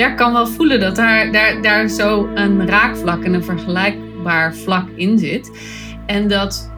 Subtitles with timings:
[0.00, 4.88] Ja, kan wel voelen dat daar, daar, daar zo een raakvlak en een vergelijkbaar vlak
[4.94, 5.50] in zit.
[6.06, 6.72] En dat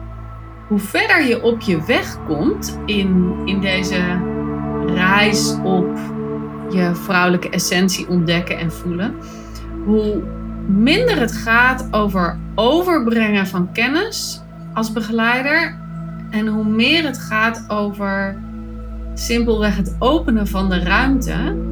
[0.67, 4.01] hoe verder je op je weg komt in, in deze
[4.85, 5.97] reis op
[6.69, 9.15] je vrouwelijke essentie ontdekken en voelen,
[9.85, 10.23] hoe
[10.65, 14.41] minder het gaat over overbrengen van kennis
[14.73, 15.75] als begeleider
[16.29, 18.37] en hoe meer het gaat over
[19.13, 21.71] simpelweg het openen van de ruimte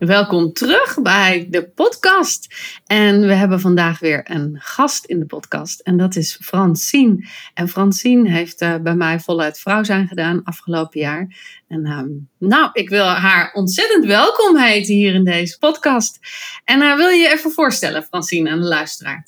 [0.00, 2.54] Welkom terug bij de podcast.
[2.86, 5.80] En we hebben vandaag weer een gast in de podcast.
[5.80, 7.28] En dat is Francine.
[7.54, 11.36] En Francine heeft uh, bij mij voluit vrouw zijn gedaan afgelopen jaar.
[11.68, 16.18] En uh, nou, ik wil haar ontzettend welkom heten hier in deze podcast.
[16.64, 19.26] En uh, wil je je even voorstellen, Francine, aan de luisteraar?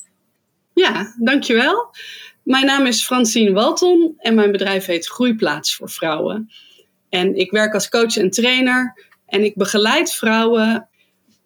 [0.75, 1.95] Ja, dankjewel.
[2.42, 6.53] Mijn naam is Francine Walton en mijn bedrijf heet Groeiplaats voor Vrouwen.
[7.09, 10.89] En ik werk als coach en trainer en ik begeleid vrouwen,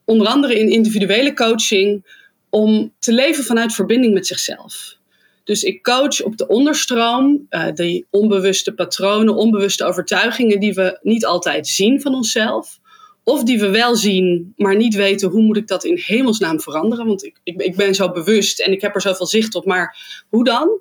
[0.05, 2.05] onder andere in individuele coaching,
[2.51, 4.97] om te leven vanuit verbinding met zichzelf.
[5.45, 11.27] Dus ik coach op de onderstroom, uh, die onbewuste patronen, onbewuste overtuigingen die we niet
[11.27, 12.79] altijd zien van onszelf.
[13.25, 17.07] Of die we wel zien, maar niet weten hoe moet ik dat in hemelsnaam veranderen.
[17.07, 19.97] Want ik, ik, ik ben zo bewust en ik heb er zoveel zicht op, maar
[20.29, 20.81] hoe dan?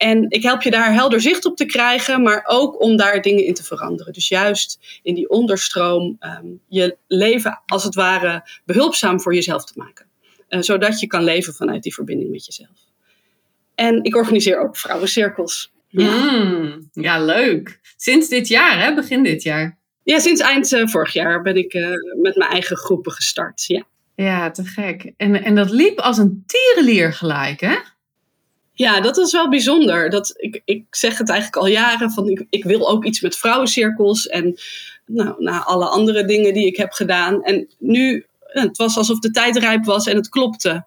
[0.00, 3.44] En ik help je daar helder zicht op te krijgen, maar ook om daar dingen
[3.44, 4.12] in te veranderen.
[4.12, 9.72] Dus juist in die onderstroom um, je leven als het ware behulpzaam voor jezelf te
[9.76, 10.06] maken.
[10.48, 12.78] Uh, zodat je kan leven vanuit die verbinding met jezelf.
[13.74, 15.72] En ik organiseer ook vrouwencirkels.
[15.88, 17.80] Ja, mm, ja leuk.
[17.96, 18.94] Sinds dit jaar, hè?
[18.94, 19.78] Begin dit jaar.
[20.02, 21.88] Ja, sinds eind uh, vorig jaar ben ik uh,
[22.22, 23.64] met mijn eigen groepen gestart.
[23.66, 23.84] Ja,
[24.14, 25.12] ja te gek.
[25.16, 27.76] En, en dat liep als een tierenlier gelijk, hè?
[28.80, 30.10] Ja, dat is wel bijzonder.
[30.10, 33.36] Dat, ik, ik zeg het eigenlijk al jaren, van ik, ik wil ook iets met
[33.36, 34.58] vrouwencirkels en
[35.06, 37.42] nou, na alle andere dingen die ik heb gedaan.
[37.44, 40.84] En nu, het was alsof de tijd rijp was en het klopte.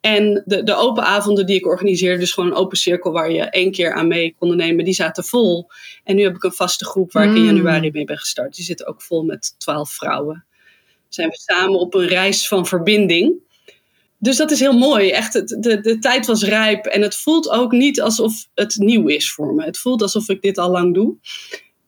[0.00, 3.42] En de, de open avonden die ik organiseerde, dus gewoon een open cirkel waar je
[3.42, 5.70] één keer aan mee kon nemen, die zaten vol.
[6.02, 7.46] En nu heb ik een vaste groep waar ik in hmm.
[7.46, 8.54] januari mee ben gestart.
[8.54, 10.44] Die zit ook vol met twaalf vrouwen.
[11.08, 13.42] Zijn we samen op een reis van verbinding
[14.24, 15.10] dus dat is heel mooi.
[15.10, 16.86] Echt, de, de tijd was rijp.
[16.86, 19.64] En het voelt ook niet alsof het nieuw is voor me.
[19.64, 21.16] Het voelt alsof ik dit al lang doe.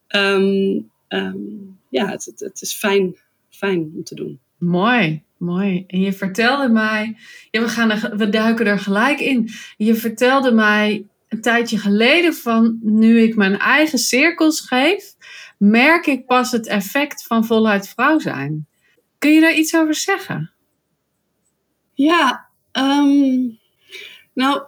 [0.08, 3.16] Um, um, ja, het, het, het, is fijn,
[3.50, 4.40] fijn om te doen.
[4.58, 5.84] Mooi, mooi.
[5.86, 7.16] En je vertelde mij,
[7.50, 9.48] ja, we, gaan er, we duiken er gelijk in.
[9.76, 15.14] Je vertelde mij een tijdje geleden van nu ik mijn eigen cirkels geef,
[15.58, 18.66] merk ik pas het effect van voluit vrouw zijn.
[19.18, 20.50] Kun je daar iets over zeggen?
[21.96, 23.58] Ja, um,
[24.32, 24.62] nou,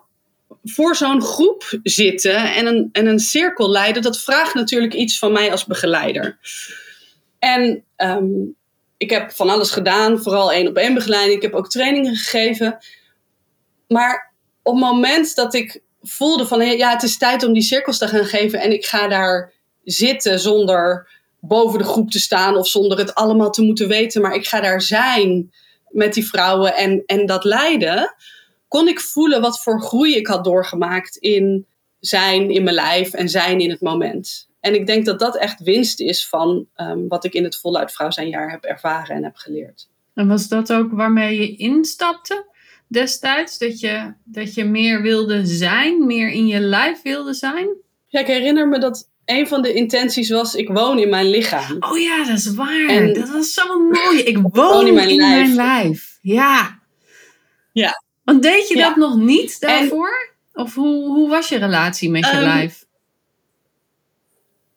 [0.64, 5.32] voor zo'n groep zitten en een, en een cirkel leiden, dat vraagt natuurlijk iets van
[5.32, 6.38] mij als begeleider.
[7.38, 8.56] En um,
[8.96, 11.36] ik heb van alles gedaan, vooral één op één begeleiding.
[11.36, 12.78] Ik heb ook trainingen gegeven.
[13.88, 17.98] Maar op het moment dat ik voelde van ja, het is tijd om die cirkels
[17.98, 19.52] te gaan geven en ik ga daar
[19.84, 21.08] zitten zonder
[21.40, 24.60] boven de groep te staan of zonder het allemaal te moeten weten, maar ik ga
[24.60, 25.52] daar zijn
[25.90, 28.14] met die vrouwen en, en dat lijden,
[28.68, 31.66] kon ik voelen wat voor groei ik had doorgemaakt in
[32.00, 34.48] zijn in mijn lijf en zijn in het moment.
[34.60, 37.92] En ik denk dat dat echt winst is van um, wat ik in het voluit
[37.92, 39.88] vrouw zijn jaar heb ervaren en heb geleerd.
[40.14, 42.46] En was dat ook waarmee je instapte
[42.86, 43.58] destijds?
[43.58, 47.68] Dat je, dat je meer wilde zijn, meer in je lijf wilde zijn?
[48.06, 51.76] Ja, ik herinner me dat een van de intenties was: ik woon in mijn lichaam.
[51.80, 52.86] Oh ja, dat is waar.
[52.88, 54.18] En dat was zo mooi.
[54.18, 55.30] Ik woon, in, mijn, lijf.
[55.30, 56.18] mijn, lijf.
[56.22, 56.78] Ja.
[57.72, 58.02] Ja.
[58.24, 60.36] Want deed je dat nog niet daarvoor?
[60.52, 62.86] of hoe, hoe was je relatie met je um, lijf?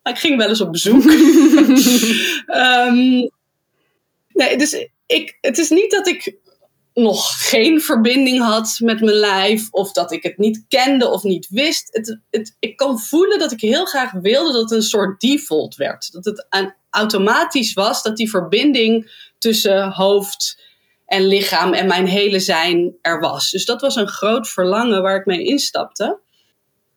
[0.03, 1.03] Ik ging wel eens op bezoek.
[1.03, 2.95] um,
[4.39, 6.36] nee, dus ik, het is niet dat ik
[6.94, 11.48] nog geen verbinding had met mijn lijf, of dat ik het niet kende of niet
[11.50, 11.88] wist.
[11.92, 15.76] Het, het, ik kan voelen dat ik heel graag wilde dat het een soort default
[15.76, 16.12] werd.
[16.12, 16.48] Dat het
[16.90, 20.60] automatisch was dat die verbinding tussen hoofd
[21.06, 23.50] en lichaam en mijn hele zijn er was.
[23.50, 26.20] Dus dat was een groot verlangen waar ik mee instapte.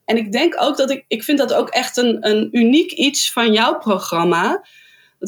[0.05, 3.33] En ik denk ook dat ik, ik vind dat ook echt een, een uniek iets
[3.33, 4.65] van jouw programma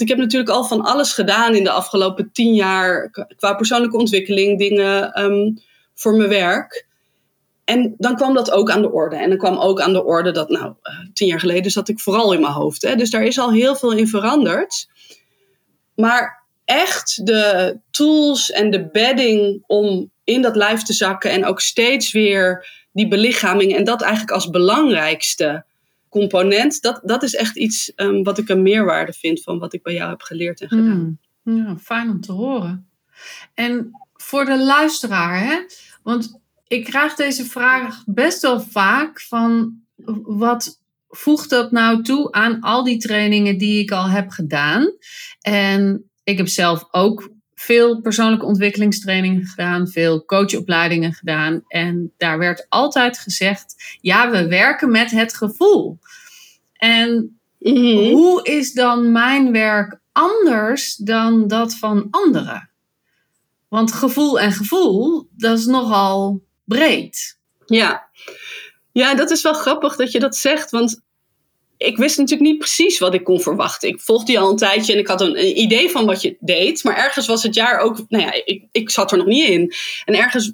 [0.00, 4.58] Ik heb natuurlijk al van alles gedaan in de afgelopen tien jaar qua persoonlijke ontwikkeling,
[4.58, 5.52] dingen ehm,
[5.94, 6.86] voor mijn werk.
[7.64, 9.16] En dan kwam dat ook aan de orde.
[9.16, 12.00] En dan kwam ook aan de orde dat, nou, uh, tien jaar geleden zat ik
[12.00, 12.82] vooral in mijn hoofd.
[12.82, 12.96] Hè?
[12.96, 14.88] Dus daar is al heel veel in veranderd.
[15.94, 21.60] Maar echt de tools en de bedding om in dat lijf te zakken en ook
[21.60, 25.64] steeds weer die belichaming en dat eigenlijk als belangrijkste
[26.18, 29.82] component, dat, dat is echt iets um, wat ik een meerwaarde vind van wat ik
[29.82, 31.18] bij jou heb geleerd en gedaan.
[31.42, 31.56] Hmm.
[31.56, 32.88] Ja, fijn om te horen.
[33.54, 35.58] En voor de luisteraar, hè?
[36.02, 39.80] want ik krijg deze vraag best wel vaak van
[40.22, 44.92] wat voegt dat nou toe aan al die trainingen die ik al heb gedaan?
[45.40, 51.64] En ik heb zelf ook veel persoonlijke ontwikkelingstrainingen gedaan, veel coachopleidingen gedaan.
[51.68, 55.98] En daar werd altijd gezegd: ja, we werken met het gevoel.
[56.72, 58.10] En mhm.
[58.12, 62.70] hoe is dan mijn werk anders dan dat van anderen?
[63.68, 67.38] Want gevoel en gevoel, dat is nogal breed.
[67.66, 68.08] Ja.
[68.92, 70.70] Ja, dat is wel grappig dat je dat zegt.
[70.70, 71.00] Want
[71.78, 73.88] ik wist natuurlijk niet precies wat ik kon verwachten.
[73.88, 76.84] Ik volgde je al een tijdje en ik had een, idee van wat je deed.
[76.84, 79.72] Maar ergens was het jaar ook, nou ja, ik, ik zat er nog niet in.
[80.04, 80.52] En ergens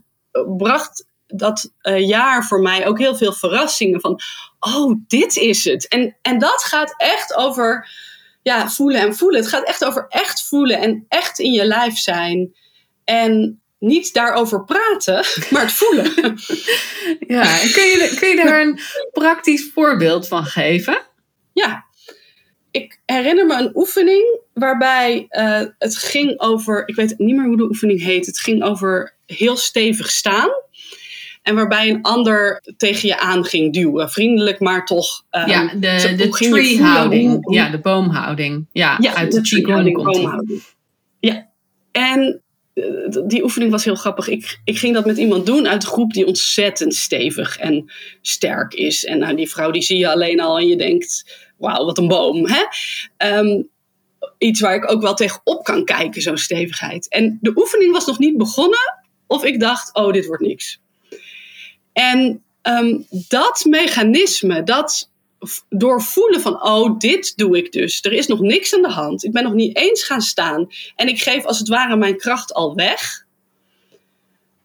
[0.56, 4.20] bracht dat uh, jaar voor mij ook heel veel verrassingen van,
[4.60, 5.88] oh, dit is het.
[5.88, 7.88] En, en dat gaat echt over,
[8.42, 9.40] ja, voelen en voelen.
[9.40, 12.54] Het gaat echt over echt voelen en echt in je lijf zijn.
[13.04, 16.12] En niet daarover praten, maar het voelen.
[17.26, 18.80] Ja, kun je, kun je daar een
[19.12, 20.98] praktisch voorbeeld van geven?
[21.52, 21.84] Ja,
[22.70, 27.56] ik herinner me een oefening waarbij uh, het ging over, ik weet niet meer hoe
[27.56, 30.50] de oefening heet, het ging over heel stevig staan.
[31.43, 34.10] En waarbij een ander tegen je aan ging duwen.
[34.10, 35.25] Vriendelijk, maar toch.
[35.31, 37.55] Um, ja, de, de tree-houding.
[37.55, 38.69] Ja, de boomhouding.
[38.72, 40.62] Ja, ja uit de, de boomhouding.
[41.20, 41.48] Ja,
[41.93, 42.42] en
[43.26, 44.28] die oefening was heel grappig.
[44.28, 48.74] Ik, ik ging dat met iemand doen uit de groep die ontzettend stevig en sterk
[48.74, 49.04] is.
[49.04, 52.08] En nou, die vrouw die zie je alleen al en je denkt, wauw, wat een
[52.08, 52.46] boom.
[52.46, 52.62] Hè?
[53.38, 53.69] Um,
[54.38, 57.08] iets waar ik ook wel tegenop kan kijken, zo'n stevigheid.
[57.08, 60.80] En de oefening was nog niet begonnen of ik dacht, oh, dit wordt niks.
[61.92, 65.10] En um, dat mechanisme, dat
[65.69, 68.03] doorvoelen van, oh, dit doe ik dus.
[68.03, 69.25] Er is nog niks aan de hand.
[69.25, 70.67] Ik ben nog niet eens gaan staan.
[70.97, 73.25] En ik geef als het ware mijn kracht al weg.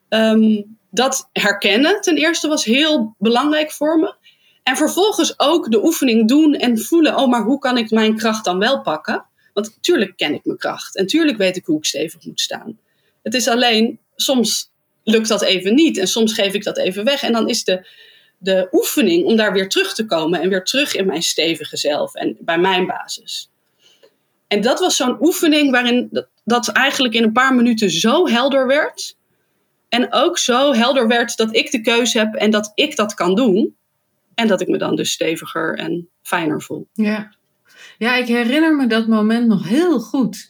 [0.10, 4.16] Um, dat herkennen ten eerste was heel belangrijk voor me.
[4.64, 8.46] En vervolgens ook de oefening doen en voelen, oh, maar hoe kan ik mijn kracht
[8.46, 9.26] dan wel pakken?
[9.54, 10.96] Want natuurlijk ken ik mijn kracht.
[10.96, 12.80] En natuurlijk weet ik hoe ik stevig moet staan.
[13.24, 14.72] Het is alleen, soms
[15.04, 15.98] lukt dat even niet.
[15.98, 17.22] En soms geef ik dat even weg.
[17.22, 17.88] En dan is de,
[18.38, 20.42] de oefening om daar weer terug te komen.
[20.42, 22.13] En weer terug in mijn stevige zelf.
[22.13, 23.50] En bij mijn basis.
[24.48, 29.16] En dat was zo'n oefening waarin dat, eigenlijk in een paar minuten zo helder werd.
[29.89, 33.36] En ook zo helder werd dat ik de keuze heb en dat ik dat kan
[33.36, 33.75] doen.
[34.36, 36.88] En dat ik me dan dus steviger en fijner voel.
[36.94, 37.33] Ja,
[37.98, 40.50] ja ik herinner me dat moment nog heel goed.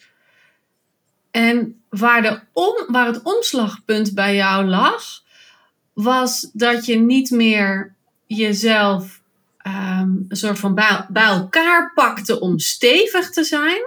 [1.31, 5.23] En waar, de om, waar het omslagpunt bij jou lag,
[5.97, 7.95] was dat je niet meer
[8.25, 9.21] jezelf
[9.67, 13.81] um, een soort van bij, bij, elkaar pakte om stevig te zijn,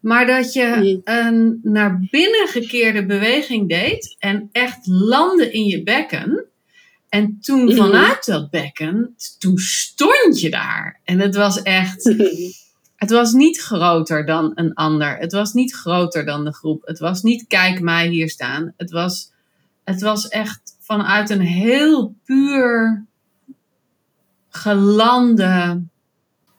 [0.00, 6.44] maar dat je een naar binnen gekeerde beweging deed en echt landde in je bekken.
[7.08, 11.00] En toen vanuit dat bekken, toen stond je daar.
[11.04, 12.04] En het was echt.
[12.96, 15.16] Het was niet groter dan een ander.
[15.16, 16.86] Het was niet groter dan de groep.
[16.86, 18.74] Het was niet kijk mij hier staan.
[18.76, 19.30] Het was,
[19.84, 23.04] het was echt vanuit een heel puur
[24.48, 25.82] gelande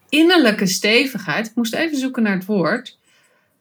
[0.10, 1.48] innerlijke stevigheid.
[1.48, 3.00] Ik moest even zoeken naar het woord.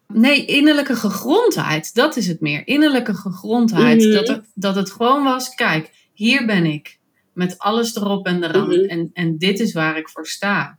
[0.07, 1.95] Nee, innerlijke gegrondheid.
[1.95, 2.67] Dat is het meer.
[2.67, 4.01] Innerlijke gegrondheid.
[4.03, 4.13] Mhm.
[4.13, 6.99] dat, het, dat het gewoon was, kijk, hier ben ik.
[7.33, 8.67] Met alles erop en eraan.
[8.67, 10.79] Mm en, en dit is waar ik voor sta.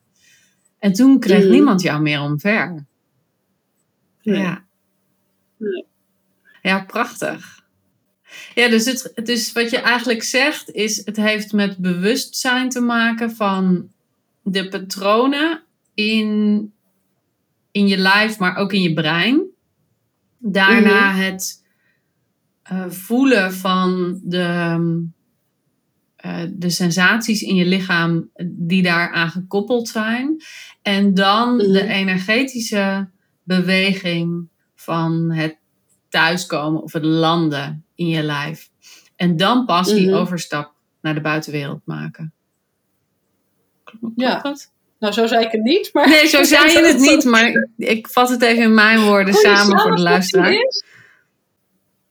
[0.79, 1.51] En toen kreeg mhm.
[1.51, 2.85] niemand jou meer omver.
[4.21, 4.63] Ja.
[6.61, 7.60] Ja, prachtig.
[8.55, 13.31] Ja, dus, het, dus wat je eigenlijk zegt is, het heeft met bewustzijn te maken
[13.31, 13.89] van
[14.43, 16.73] de patronen in,
[17.71, 19.43] in je lijf, maar ook in je brein.
[20.37, 21.21] Daarna mhm.
[21.21, 21.63] het
[22.71, 24.77] uh, voelen van de,
[26.25, 30.41] uh, de sensaties in je lichaam die daaraan gekoppeld zijn.
[30.81, 31.91] En dan de mhm.
[31.91, 33.09] energetische
[33.43, 35.57] beweging van het
[36.09, 38.69] thuiskomen of het landen in je lijf.
[39.15, 40.17] En dan pas die mhm.
[40.17, 42.33] overstap naar de buitenwereld maken.
[43.83, 44.41] Klopt ja.
[44.41, 44.71] dat?
[44.99, 45.89] Nou, zo zei ik het niet.
[45.93, 49.33] Maar nee, zo zei je het niet, maar ik vat het even in mijn woorden
[49.33, 50.53] samen voor de luisteraar.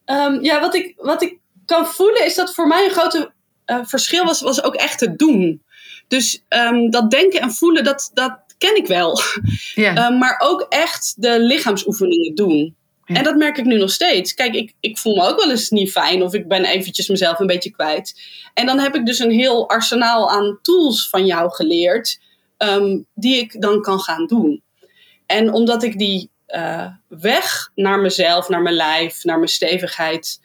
[0.05, 3.31] Um, ja, wat ik, wat ik kan voelen is dat voor mij een grote
[3.65, 5.63] uh, verschil was, was ook echt het doen.
[6.07, 9.19] Dus um, dat denken en voelen, dat, dat ken ik wel.
[9.73, 10.07] Ja.
[10.07, 12.75] Um, maar ook echt de lichaamsoefeningen doen.
[13.15, 14.33] En dat merk ik nu nog steeds.
[14.33, 17.39] Kijk, ik, ik voel me ook wel eens niet fijn of ik ben eventjes mezelf
[17.39, 18.21] een beetje kwijt.
[18.53, 22.19] En dan heb ik dus een heel arsenaal aan tools van jou geleerd,
[22.57, 24.61] um, die ik dan kan gaan doen.
[25.25, 30.41] En omdat ik die uh, weg naar mezelf, naar mijn lijf, naar mijn stevigheid,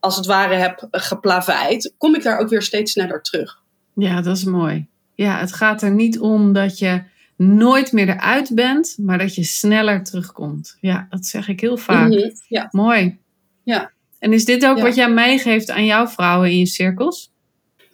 [0.00, 3.62] als het ware heb geplaveid, kom ik daar ook weer steeds sneller terug.
[3.94, 4.86] Ja, dat is mooi.
[5.14, 7.02] Ja, het gaat er niet om dat je
[7.38, 10.76] nooit meer eruit bent, maar dat je sneller terugkomt.
[10.80, 12.08] Ja, dat zeg ik heel vaak.
[12.08, 12.68] Mhm, ja.
[12.70, 13.18] Mooi.
[13.62, 13.90] Ja.
[14.18, 17.32] En is dit ook wat jij meegeeft aan jouw vrouwen in je cirkels?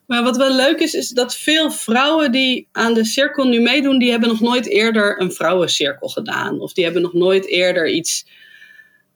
[0.06, 3.98] Maar wat wel leuk is, is dat veel vrouwen die aan de cirkel nu meedoen,
[3.98, 6.60] die hebben nog nooit eerder een vrouwencirkel gedaan.
[6.60, 8.26] Of die hebben nog nooit eerder iets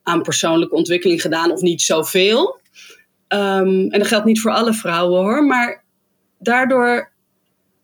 [0.03, 2.61] aan persoonlijke ontwikkeling gedaan, of niet zoveel.
[3.29, 5.85] Um, en dat geldt niet voor alle vrouwen hoor, maar
[6.39, 7.13] daardoor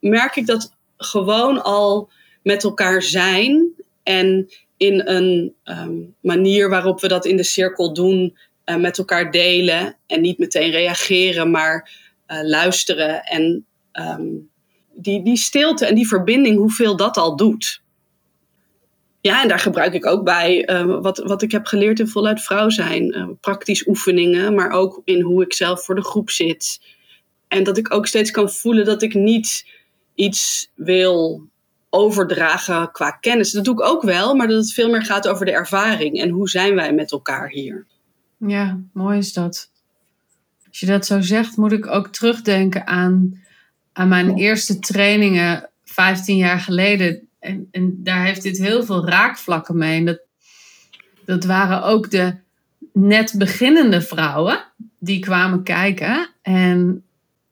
[0.01, 2.11] merk ik dat gewoon al
[2.45, 3.73] met elkaar zijn
[4.03, 8.37] en in een um, manier waarop we dat in de cirkel doen,
[8.67, 11.91] uh, met elkaar delen en niet meteen reageren, maar
[12.29, 14.51] uh, luisteren en um,
[14.95, 17.83] die, die stilte en die verbinding, hoeveel dat al doet.
[19.21, 22.43] Ja, en daar gebruik ik ook bij uh, wat, wat ik heb geleerd in voluit
[22.43, 23.37] vrouw zijn.
[23.41, 26.81] praktisch oefeningen, maar ook in hoe ik zelf voor de groep zit.
[27.49, 29.67] En dat ik ook steeds kan voelen dat ik niet
[30.15, 31.49] iets wil
[31.95, 33.51] overdragen qua kennis.
[33.51, 36.29] Dat doe ik ook wel, maar dat het veel meer gaat over de ervaring en
[36.29, 37.87] hoe zijn wij met elkaar hier.
[38.39, 39.71] Ja, mooi is dat.
[40.69, 43.41] Als je dat zo zegt, moet ik ook terugdenken aan,
[43.93, 47.29] aan mijn eerste trainingen 15 jaar geleden.
[47.39, 49.99] En, en daar heeft dit heel veel raakvlakken mee.
[49.99, 50.21] En dat,
[51.25, 52.35] dat waren ook de
[52.93, 54.65] net beginnende vrouwen
[54.99, 56.29] die kwamen kijken.
[56.43, 57.05] En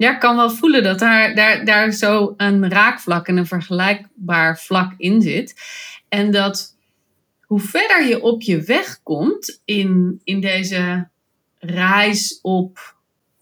[0.03, 4.59] ja, ik kan wel voelen dat daar, daar, daar zo een raakvlak en een vergelijkbaar
[4.59, 5.61] vlak in zit.
[6.09, 6.77] En dat
[7.41, 11.09] hoe verder je op je weg komt in, in deze
[11.59, 12.97] reis op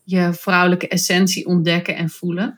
[0.05, 2.57] je vrouwelijke essentie ontdekken en voelen,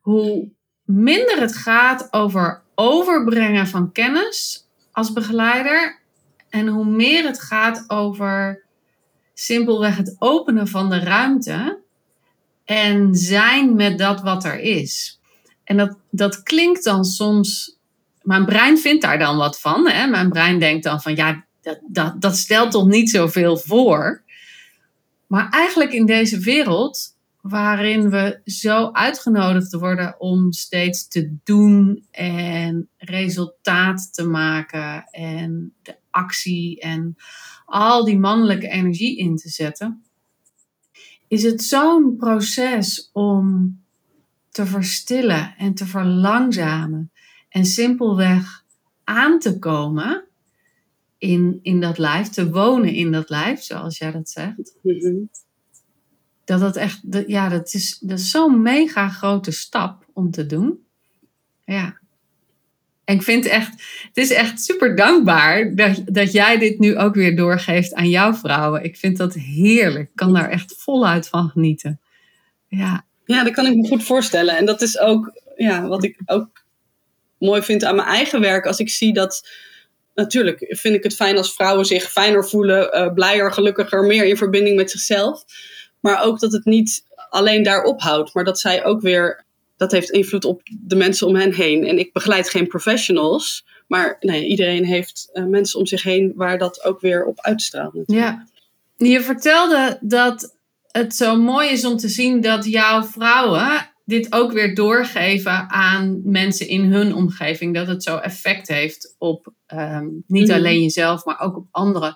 [0.00, 0.48] hoe
[0.84, 6.00] minder het gaat over overbrengen van kennis als begeleider
[6.48, 8.64] en hoe meer het gaat over
[9.34, 11.81] simpelweg het openen van de ruimte
[12.64, 15.20] en zijn met dat wat er is.
[15.64, 17.76] En dat, dat klinkt dan soms.
[18.22, 19.88] Mijn brein vindt daar dan wat van.
[19.88, 20.06] Hè?
[20.06, 24.22] Mijn brein denkt dan van ja, dat, dat, dat stelt toch niet zoveel voor.
[25.26, 32.88] Maar eigenlijk in deze wereld, waarin we zo uitgenodigd worden om steeds te doen en
[32.96, 37.16] resultaat te maken en de actie en
[37.64, 40.02] al die mannelijke energie in te zetten,
[41.32, 43.76] is het zo'n proces om
[44.50, 47.10] te verstillen en te verlangzamen
[47.48, 48.64] en simpelweg
[49.04, 50.24] aan te komen
[51.18, 54.76] in, in dat lijf, te wonen in dat lijf, zoals jij dat zegt.
[56.44, 60.86] Dat dat echt, ja, dat is, dat is zo'n mega grote stap om te doen.
[61.64, 62.00] Ja.
[63.04, 63.70] En ik vind echt,
[64.06, 68.34] het is echt super dankbaar dat, dat jij dit nu ook weer doorgeeft aan jouw
[68.34, 68.84] vrouwen.
[68.84, 70.08] Ik vind dat heerlijk.
[70.08, 72.00] Ik kan daar echt voluit van genieten.
[72.68, 73.04] Ja.
[73.24, 74.56] ja, dat kan ik me goed voorstellen.
[74.56, 76.64] En dat is ook ja, wat ik ook
[77.38, 78.66] mooi vind aan mijn eigen werk.
[78.66, 79.48] Als ik zie dat,
[80.14, 84.36] natuurlijk vind ik het fijn als vrouwen zich fijner voelen, uh, blijer, gelukkiger, meer in
[84.36, 85.44] verbinding met zichzelf.
[86.00, 89.44] Maar ook dat het niet alleen daar ophoudt, maar dat zij ook weer
[89.82, 91.86] dat heeft invloed op de mensen om hen heen.
[91.86, 96.58] En ik begeleid geen professionals, maar nee, iedereen heeft uh, mensen om zich heen waar
[96.58, 98.02] dat ook weer op uitstraalt.
[98.06, 98.46] Ja,
[98.96, 104.52] je vertelde dat het zo mooi is om te zien dat jouw vrouwen dit ook
[104.52, 107.74] weer doorgeven aan mensen in hun omgeving.
[107.74, 110.54] Dat het zo effect heeft op um, niet mm.
[110.54, 112.14] alleen jezelf, maar ook op anderen.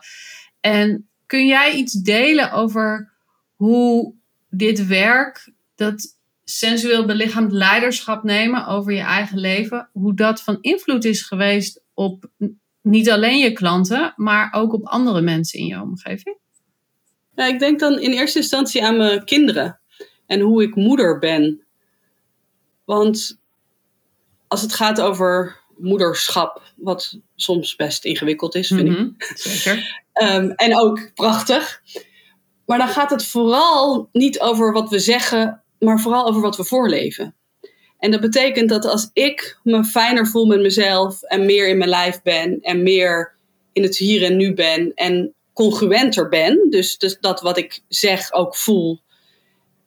[0.60, 3.12] En kun jij iets delen over
[3.54, 4.14] hoe
[4.48, 6.15] dit werk, dat
[6.48, 12.30] sensueel belichaamd leiderschap nemen over je eigen leven, hoe dat van invloed is geweest op
[12.82, 16.38] niet alleen je klanten, maar ook op andere mensen in je omgeving?
[17.34, 19.80] Ja, ik denk dan in eerste instantie aan mijn kinderen
[20.26, 21.66] en hoe ik moeder ben.
[22.84, 23.38] Want
[24.48, 28.98] als het gaat over moederschap, wat soms best ingewikkeld is, vind ik.
[28.98, 30.04] Mhm, zeker.
[30.22, 31.82] um, en ook prachtig.
[32.66, 36.64] Maar dan gaat het vooral niet over wat we zeggen maar vooral over wat we
[36.64, 37.34] voorleven.
[37.98, 41.90] En dat betekent dat als ik me fijner voel met mezelf en meer in mijn
[41.90, 43.34] lijf ben en meer
[43.72, 48.32] in het hier en nu ben en congruenter ben, dus, dus dat wat ik zeg
[48.32, 49.00] ook voel,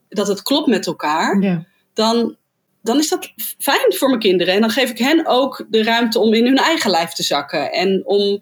[0.09, 1.65] dat het klopt met elkaar, Ja.
[1.93, 2.37] dan,
[2.81, 4.53] dan is dat fijn voor mijn kinderen.
[4.53, 7.71] En dan geef ik hen ook de ruimte om in hun eigen lijf te zakken.
[7.71, 8.41] En om,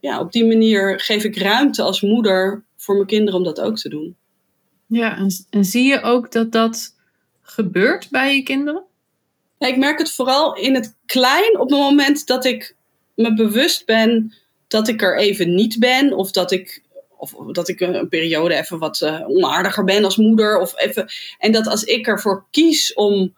[0.00, 3.76] ja, op die manier geef ik ruimte als moeder voor mijn kinderen om dat ook
[3.76, 4.16] te doen.
[4.92, 6.94] Ja, en, en zie je ook dat dat
[7.42, 8.82] gebeurt bij je kinderen?
[9.58, 12.76] Ja, ik merk het vooral in het klein op het moment dat ik
[13.14, 14.34] me bewust ben
[14.68, 16.12] dat ik er even niet ben.
[16.12, 16.82] Of dat ik,
[17.16, 20.58] of dat ik een, een periode even wat eh, onaardiger ben als moeder.
[20.58, 23.34] Of even, en dat als ik ervoor kies om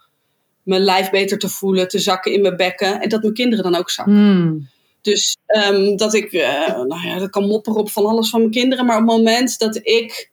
[0.63, 3.01] mijn lijf beter te voelen, te zakken in mijn bekken.
[3.01, 4.15] En dat mijn kinderen dan ook zakken.
[4.15, 4.69] Hmm.
[5.01, 8.53] Dus ehm, dat ik, eh, nou ja, dat kan mopperen op van alles van mijn
[8.53, 8.87] kinderen.
[8.87, 10.33] Maar op het moment dat ik,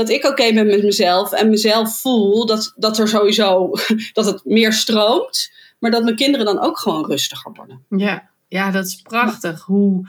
[0.00, 3.70] dat ik oké ben met mezelf en mezelf voel dat, dat er sowieso,
[4.12, 5.52] dat het meer stroomt.
[5.78, 7.84] Maar dat mijn kinderen dan ook gewoon rustiger worden.
[7.88, 9.62] Ja, ja, dat is prachtig.
[9.62, 10.08] Hoe,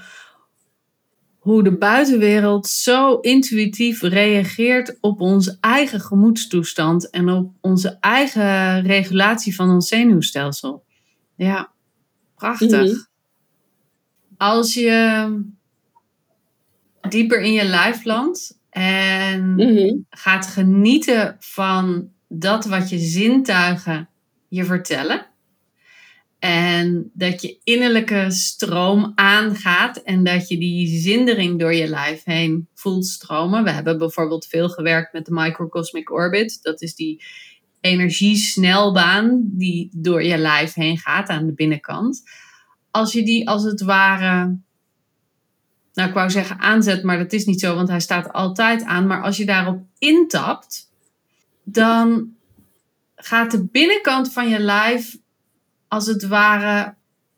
[1.39, 9.55] hoe de buitenwereld zo intuïtief reageert op onze eigen gemoedstoestand en op onze eigen regulatie
[9.55, 10.83] van ons zenuwstelsel.
[11.36, 11.71] Ja,
[12.36, 12.91] prachtig.
[12.91, 13.00] Mhm.
[14.38, 15.27] Als je
[17.10, 19.97] dieper in je lijf landt en Mhm.
[20.09, 24.09] gaat genieten van dat wat je zintuigen
[24.47, 25.25] je vertellen.
[26.39, 32.67] En dat je innerlijke stroom aangaat en dat je die zindering door je lijf heen
[32.73, 33.63] voelt stromen.
[33.63, 36.59] We hebben bijvoorbeeld veel gewerkt met de microcosmic orbit.
[36.61, 37.23] Dat is die
[37.81, 42.21] energiesnelbaan die door je lijf heen gaat aan de binnenkant.
[42.91, 44.57] Als je die als het ware
[45.93, 49.07] nou, ik wou zeggen aanzet, maar dat is niet zo, want hij staat altijd aan.
[49.07, 50.91] Maar als je daarop intapt,
[51.63, 52.33] dan
[53.15, 55.17] gaat de binnenkant van je lijf
[55.88, 56.95] als het ware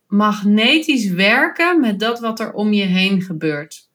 [0.07, 3.89] magnetisch werken met dat wat er om je heen gebeurt.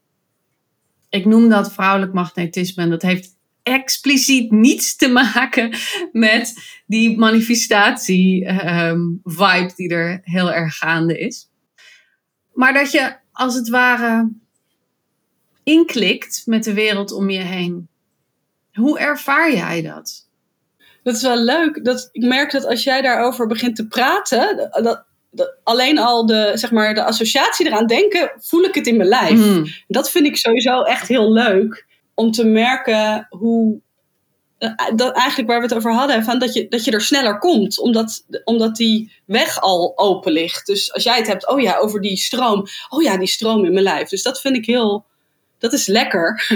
[1.08, 5.76] Ik noem dat vrouwelijk magnetisme en dat heeft expliciet niets te maken
[6.12, 6.54] met
[6.86, 11.50] die manifestatie-vibe die er heel erg gaande is.
[12.52, 14.30] Maar dat je als het ware
[15.68, 17.88] inklikt met de wereld om je heen.
[18.72, 20.26] Hoe ervaar jij dat?
[21.02, 21.84] Dat is wel leuk.
[21.84, 26.52] Dat, ik merk dat als jij daarover begint te praten, dat, dat alleen al de,
[26.54, 29.38] zeg maar, de associatie eraan denken, voel ik het in mijn lijf.
[29.38, 29.66] Mm.
[29.86, 31.86] Dat vind ik sowieso echt heel leuk.
[32.14, 33.80] Om te merken hoe.
[34.58, 37.38] eh, Dat eigenlijk waar we het over hadden, van dat, je, dat je er sneller
[37.38, 40.66] komt, omdat, omdat die weg al open ligt.
[40.66, 42.66] Dus als jij het hebt, oh ja, over die stroom.
[42.88, 44.08] Oh ja, die stroom in mijn lijf.
[44.08, 45.06] Dus dat vind ik heel.
[45.58, 46.46] Dat is lekker.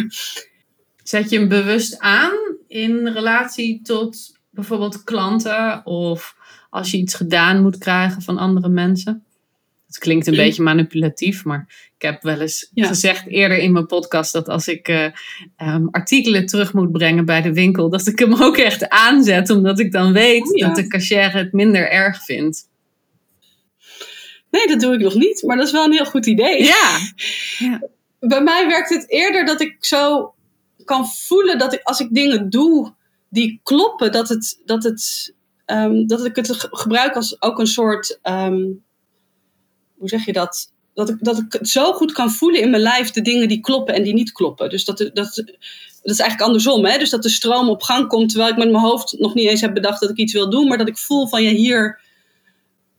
[1.02, 2.32] Zet je hem bewust aan
[2.68, 6.36] in relatie tot bijvoorbeeld klanten of
[6.70, 9.24] als je iets gedaan moet krijgen van andere mensen?
[9.86, 12.86] Het klinkt een beetje manipulatief, maar ik heb wel eens Ja.
[12.86, 15.06] gezegd eerder in mijn podcast dat als ik eh,
[15.56, 19.78] ehm, artikelen terug moet brengen bij de winkel, dat ik hem ook echt aanzet, omdat
[19.78, 20.66] ik dan weet Oh ja.
[20.66, 22.68] dat de cashier het minder erg vindt.
[24.50, 26.62] Nee, dat doe ik nog niet, maar dat is wel een heel goed idee.
[26.64, 26.98] Ja,
[28.28, 30.35] Bij mij werkt het eerder dat ik zo
[30.85, 32.94] kan voelen dat ik, als ik dingen doe
[33.28, 37.66] die kloppen, dat, het, dat, het, ehm, dat ik het ge- gebruik als ook een
[37.66, 38.18] soort.
[38.22, 38.62] ehm,
[39.96, 40.72] hoe zeg je dat?
[40.94, 43.61] Dat ik, dat ik het zo goed kan voelen in mijn lijf, de dingen die
[43.61, 44.70] kloppen en die niet kloppen.
[44.70, 45.44] Dus dat, dat, dat
[46.02, 46.85] is eigenlijk andersom.
[46.85, 46.98] Hè?
[46.98, 49.61] Dus dat de stroom op gang komt, terwijl ik met mijn hoofd nog niet eens
[49.61, 52.00] heb bedacht dat ik iets wil doen, maar dat ik voel van ja, hier,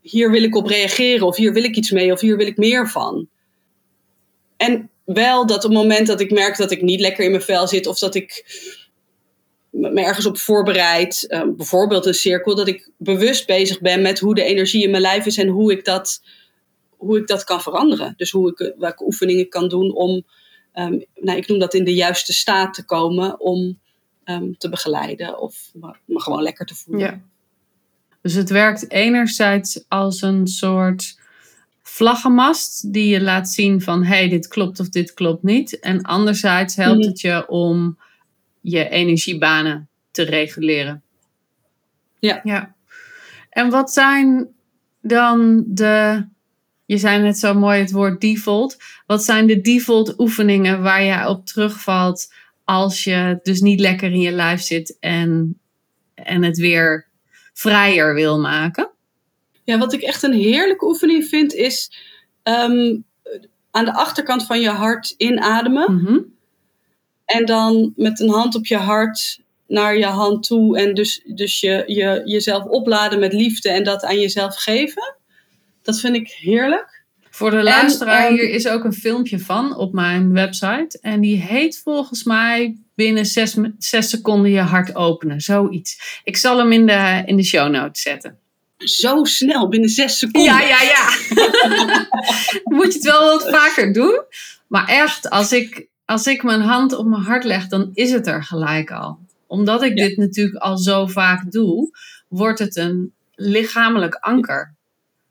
[0.02, 2.58] hier wil ik op reageren, of hier wil ik iets mee, of hier wil ik
[2.58, 3.28] meer van.
[4.58, 7.44] En wel dat op het moment dat ik merk dat ik niet lekker in mijn
[7.44, 8.46] vel zit, of dat ik
[9.70, 14.36] me ergens op voorbereid, eh, bijvoorbeeld een cirkel, dat ik bewust bezig ben met hoe
[14.36, 16.22] de energie in mijn lijf is en hoe ik dat,
[16.98, 18.14] hoe ik dat kan veranderen.
[18.18, 20.26] Dus hoe ik, welke oefeningen kan doen om,
[20.74, 23.82] ehm, nou, ik noem dat in de juiste staat te komen om
[24.24, 27.06] ehm, te begeleiden of me, me gewoon lekker te voelen.
[27.06, 27.22] Ja.
[28.22, 31.20] Dus het werkt enerzijds als een soort
[31.84, 35.80] vlaggenmast die je laat zien van hey, dit klopt of dit klopt niet.
[35.80, 37.08] En anderzijds helpt Mhm.
[37.08, 37.98] het je om
[38.62, 41.02] je energiebanen te reguleren.
[42.20, 42.40] Ja.
[42.44, 42.76] ja.
[43.50, 44.48] En wat zijn
[45.02, 46.26] dan de,
[46.86, 48.78] je zei net zo mooi het woord default.
[49.06, 54.20] Wat zijn de default oefeningen waar je op terugvalt als je dus niet lekker in
[54.20, 55.60] je lijf zit en,
[56.14, 57.08] en het weer
[57.54, 58.92] vrijer wil maken?
[59.64, 61.92] Ja, wat ik echt een heerlijke oefening vind, is
[62.44, 62.96] ehm,
[63.72, 65.96] aan de achterkant van je hart inademen.
[65.96, 66.20] Mhm.
[67.26, 71.60] En dan met een hand op je hart naar je hand toe en dus, dus
[71.60, 75.16] je, je, jezelf opladen met liefde en dat aan jezelf geven.
[75.82, 77.04] Dat vind ik heerlijk.
[77.30, 80.98] Voor de luisteraar, hier is ook een filmpje van op mijn website.
[81.02, 85.42] En die heet volgens mij binnen zes, zes seconden je hart openen.
[85.42, 86.22] Zoiets.
[86.24, 88.38] Ik zal hem in de, in de show notes zetten.
[88.84, 90.54] Zo snel, binnen zes seconden.
[90.54, 91.10] Ja, ja, ja.
[92.76, 94.24] Moet je het wel wat vaker doen.
[94.68, 98.28] Maar echt, als ik, als ik mijn hand op mijn hart leg, dan is het
[98.28, 99.20] er gelijk al.
[99.48, 104.76] Omdat ik dit natuurlijk al zo vaak doe, wordt het een lichamelijk anker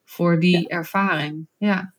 [0.04, 1.46] voor die ervaring.
[1.58, 1.92] Ja.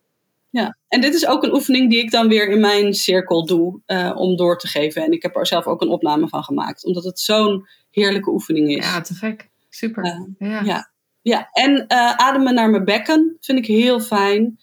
[0.50, 3.80] Ja, en dit is ook een oefening die ik dan weer in mijn cirkel doe
[3.86, 5.02] uh, om door te geven.
[5.02, 8.76] En ik heb er zelf ook een opname van gemaakt, omdat het zo'n heerlijke oefening
[8.76, 8.84] is.
[8.84, 9.48] Ja, te gek.
[9.68, 10.04] Super.
[10.04, 10.60] Uh, ja.
[10.60, 10.90] ja.
[11.24, 14.58] Ja, en uh, ademen naar mijn bekken vind ik heel fijn.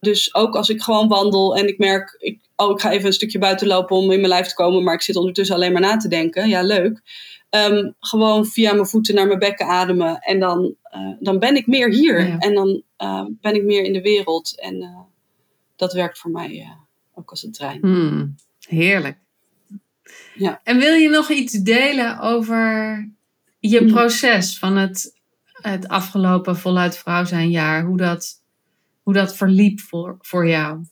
[0.00, 3.12] Dus ook als ik gewoon wandel en ik merk, ik, oh, ik ga even een
[3.12, 5.80] stukje buiten lopen om in mijn lijf te komen, maar ik zit ondertussen alleen maar
[5.80, 6.48] na te denken.
[6.48, 7.00] Ja, leuk.
[7.50, 10.18] Um, gewoon via mijn voeten naar mijn bekken ademen.
[10.18, 12.26] En dan, uh, dan ben ik meer hier.
[12.26, 12.38] Ja.
[12.38, 14.60] En dan uh, ben ik meer in de wereld.
[14.60, 15.06] En
[15.76, 16.76] dat werkt voor mij
[17.14, 17.78] ook als een trein.
[17.80, 18.34] Hmm,
[18.68, 19.18] heerlijk.
[20.34, 20.60] Ja.
[20.64, 23.08] En wil je nog iets delen over
[23.58, 23.92] je hmm.
[23.92, 25.15] proces van het,
[25.60, 27.84] het afgelopen voluit vrouw zijn jaar?
[27.84, 28.42] Hoe dat,
[29.02, 30.84] hoe dat verliep voor, voor jou?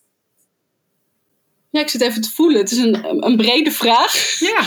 [1.70, 2.60] Ja, ik zit even te voelen.
[2.60, 4.38] Het is een, een brede vraag.
[4.38, 4.64] Ja.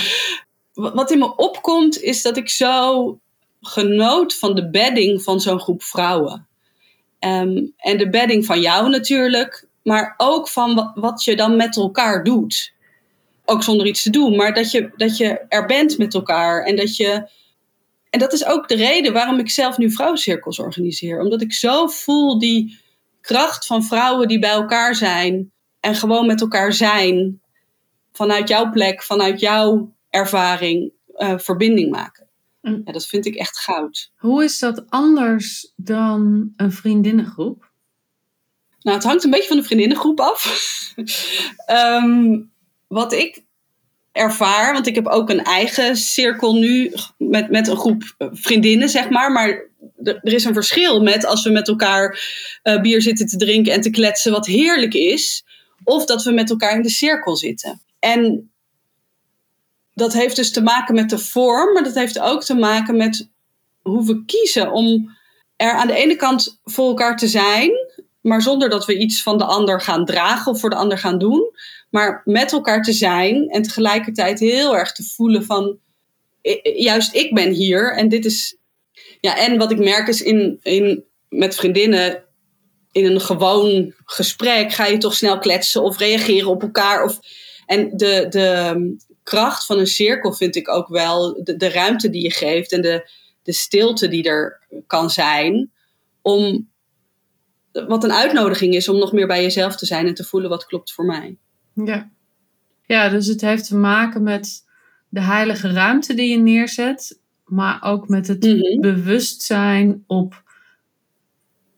[0.94, 3.20] Wat in me opkomt is dat ik zo
[3.62, 6.48] genoot van de bedding van zo'n groep vrouwen.
[7.20, 11.78] Um, en de bedding van jou natuurlijk, maar ook van wat, wat, je dan met
[11.78, 12.74] elkaar doet.
[13.46, 16.64] Ook zonder iets te doen, maar dat je, dat je er bent met elkaar.
[16.64, 17.30] En dat je.
[18.18, 21.20] En dat is ook de reden waarom ik zelf nu vrouwencirkels organiseer.
[21.20, 22.80] Omdat ik zo voel die
[23.22, 27.42] kracht van vrouwen die bij elkaar zijn en gewoon met elkaar zijn.
[28.12, 32.28] Vanuit jouw plek, vanuit jouw ervaring, uh, verbinding maken.
[32.62, 34.12] Ja, dat vind ik echt goud.
[34.16, 37.72] Hoe is dat anders dan een vriendinnengroep?
[38.80, 40.94] Nou, het hangt een beetje van de vriendinnengroep af.
[41.70, 42.52] um,
[42.88, 43.44] wat ik
[44.18, 49.10] ervaar, want ik heb ook een eigen cirkel nu met, met een groep vriendinnen, zeg
[49.10, 49.32] maar.
[49.32, 49.66] Maar
[50.04, 52.20] er is een verschil met als we met elkaar
[52.64, 55.46] uh, bier zitten te drinken en te kletsen, wat heerlijk is.
[55.84, 57.82] Of dat we met elkaar in de cirkel zitten.
[58.00, 58.52] En
[59.94, 63.30] dat heeft dus te maken met de vorm, maar dat heeft ook te maken met
[63.82, 65.16] hoe we kiezen om
[65.56, 67.72] er aan de ene kant voor elkaar te zijn,
[68.28, 71.18] maar zonder dat we iets van de ander gaan dragen of voor de ander gaan
[71.18, 71.52] doen.
[71.90, 75.80] Maar met elkaar te zijn en tegelijkertijd heel erg te voelen van
[76.76, 78.58] juist ik ben hier en dit is.
[79.22, 82.24] Ja, en wat ik merk is in, in, met vriendinnen
[82.92, 87.04] in een gewoon gesprek ga je toch snel kletsen of reageren op elkaar.
[87.04, 87.20] Of,
[87.66, 92.24] en de, de kracht van een cirkel vind ik ook wel de, de ruimte die
[92.24, 93.10] je geeft en de,
[93.44, 95.72] de stilte die er kan zijn.
[96.22, 96.70] Om
[97.88, 100.66] wat een uitnodiging is om nog meer bij jezelf te zijn en te voelen wat
[100.66, 101.38] klopt voor mij.
[101.74, 102.10] Ja,
[102.86, 104.66] ja dus het heeft te maken met
[105.10, 108.82] de heilige ruimte die je neerzet, maar ook met het mm-hmm.
[108.82, 110.46] bewustzijn op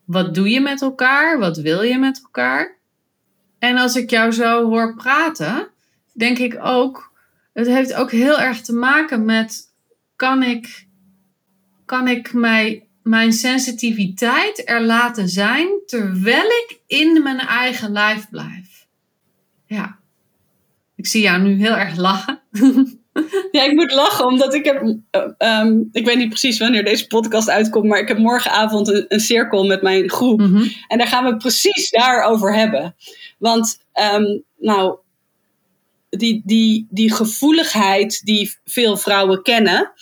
[0.04, 2.78] wat doe je met elkaar, wat wil je met elkaar.
[3.58, 5.68] En als ik jou zo hoor praten,
[6.12, 7.12] denk ik ook,
[7.52, 9.72] het heeft ook heel erg te maken met,
[10.16, 10.86] kan ik,
[11.84, 18.86] kan ik mij mijn sensitiviteit er laten zijn terwijl ik in mijn eigen lijf blijf.
[19.66, 19.98] Ja.
[20.96, 22.40] Ik zie jou nu heel erg lachen.
[23.50, 24.82] Ja, ik moet lachen omdat ik heb.
[25.38, 29.20] Um, ik weet niet precies wanneer deze podcast uitkomt, maar ik heb morgenavond een, een
[29.20, 30.40] cirkel met mijn groep.
[30.40, 30.72] Mm-hmm.
[30.88, 32.96] En daar gaan we precies daarover hebben.
[33.38, 33.80] Want,
[34.14, 34.98] um, nou,
[36.10, 39.92] die, die, die gevoeligheid die veel vrouwen kennen.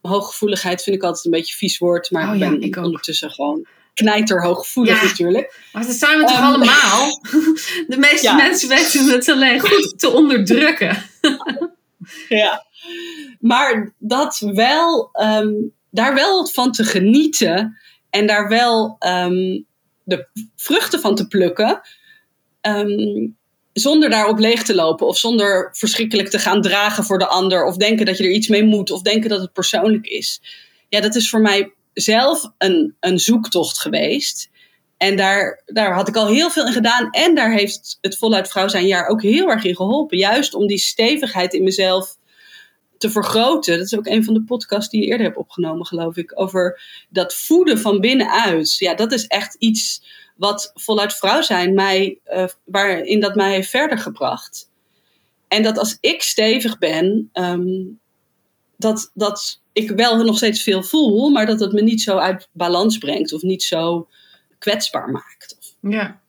[0.00, 4.42] Hooggevoeligheid vind ik altijd een beetje vies woord, maar oh, ik ben ondertussen gewoon knijter
[4.42, 5.58] hooggevoelig ja, natuurlijk.
[5.72, 7.20] Maar dat zijn we toch um, allemaal?
[7.92, 8.34] De meeste ja.
[8.34, 11.02] mensen weten het alleen goed te onderdrukken.
[12.28, 12.66] ja,
[13.40, 17.78] maar dat wel, um, daar wel van te genieten
[18.10, 19.66] en daar wel um,
[20.04, 21.80] de vruchten van te plukken,
[22.60, 23.36] um,
[23.72, 27.76] zonder daarop leeg te lopen of zonder verschrikkelijk te gaan dragen voor de ander of
[27.76, 30.40] denken dat je er iets mee moet of denken dat het persoonlijk is.
[30.88, 34.50] Ja, dat is voor mij zelf een, een zoektocht geweest.
[34.96, 37.10] En daar, daar had ik al heel veel in gedaan.
[37.10, 40.18] En daar heeft het voluit vrouw zijn jaar ook heel erg in geholpen.
[40.18, 42.16] Juist om die stevigheid in mezelf
[43.00, 43.76] te vergroten.
[43.76, 46.32] Dat is ook een van de podcasts die je eerder hebt opgenomen, geloof ik.
[46.34, 48.76] Over dat voeden van binnenuit.
[48.76, 50.02] Ja, dat is echt iets
[50.36, 54.70] wat voluit vrouw zijn mij, uh, waarin dat mij heeft verder gebracht.
[55.48, 58.00] En dat als ik stevig ben, um,
[58.76, 62.48] dat, dat ik wel nog steeds veel voel, maar dat het me niet zo uit
[62.52, 64.08] balans brengt of niet zo
[64.58, 65.76] kwetsbaar maakt.
[65.80, 66.20] Ja.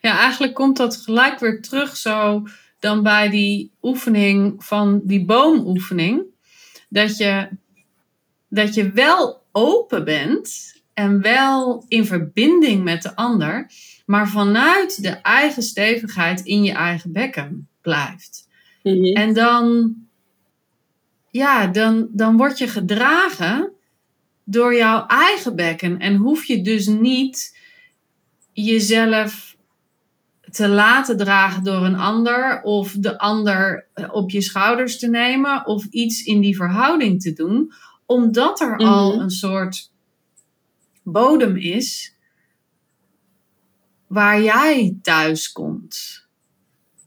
[0.00, 2.42] ja, eigenlijk komt dat gelijk weer terug zo
[2.84, 6.22] dan bij die oefening van die boomoefening.
[6.88, 7.48] Dat je,
[8.48, 13.70] dat je wel open bent en wel in verbinding met de ander,
[14.06, 18.48] maar vanuit de eigen stevigheid in je eigen bekken blijft.
[18.82, 19.04] Mhm.
[19.04, 19.94] En dan,
[21.30, 23.72] ja, dan, dan word je gedragen
[24.44, 27.58] door jouw eigen bekken en hoef je dus niet
[28.52, 29.53] jezelf
[30.54, 35.66] te laten dragen door een ander of de ander eh, op je schouders te nemen
[35.66, 37.72] of iets in die verhouding te doen,
[38.06, 38.84] omdat er Mhm.
[38.84, 39.90] al een soort
[41.02, 42.14] bodem is
[44.06, 46.26] waar jij thuis komt.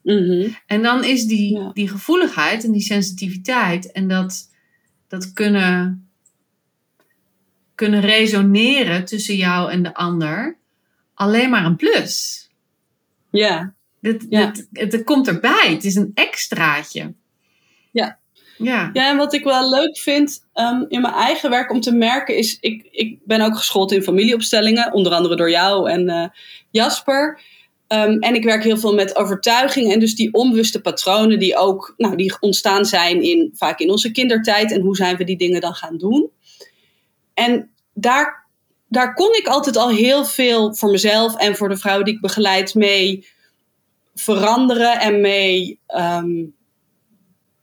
[0.04, 0.50] Mhm.
[0.66, 1.72] En dan is die, Ja.
[1.74, 4.50] die gevoeligheid en die sensitiviteit en dat,
[5.08, 6.08] dat kunnen,
[7.76, 10.58] kunnen resoneren tussen jou en de ander
[11.14, 12.46] alleen maar een plus.
[13.32, 14.46] Ja, Het, Ja.
[14.46, 15.68] het, het, het komt erbij.
[15.70, 17.13] Het is een extraatje.
[17.92, 18.20] Ja.
[18.58, 18.90] Ja.
[18.94, 22.38] Ja, en wat ik wel leuk vind ehm, in mijn eigen werk om te merken
[22.38, 26.28] is, ik, ik ben ook geschoold in familieopstellingen, onder andere door jou en eh,
[26.72, 27.40] Jasper.
[27.88, 31.94] Ehm, en ik werk heel veel met overtuiging en dus die onbewuste patronen die ook
[31.98, 35.62] nou, die ontstaan zijn in, vaak in onze kindertijd en hoe zijn we die dingen
[35.62, 36.30] dan gaan doen.
[37.34, 38.47] En daar,
[38.88, 42.21] daar kon ik altijd al heel veel voor mezelf en voor de vrouwen die ik
[42.21, 43.28] begeleid mee
[44.15, 46.45] veranderen en mee ehm,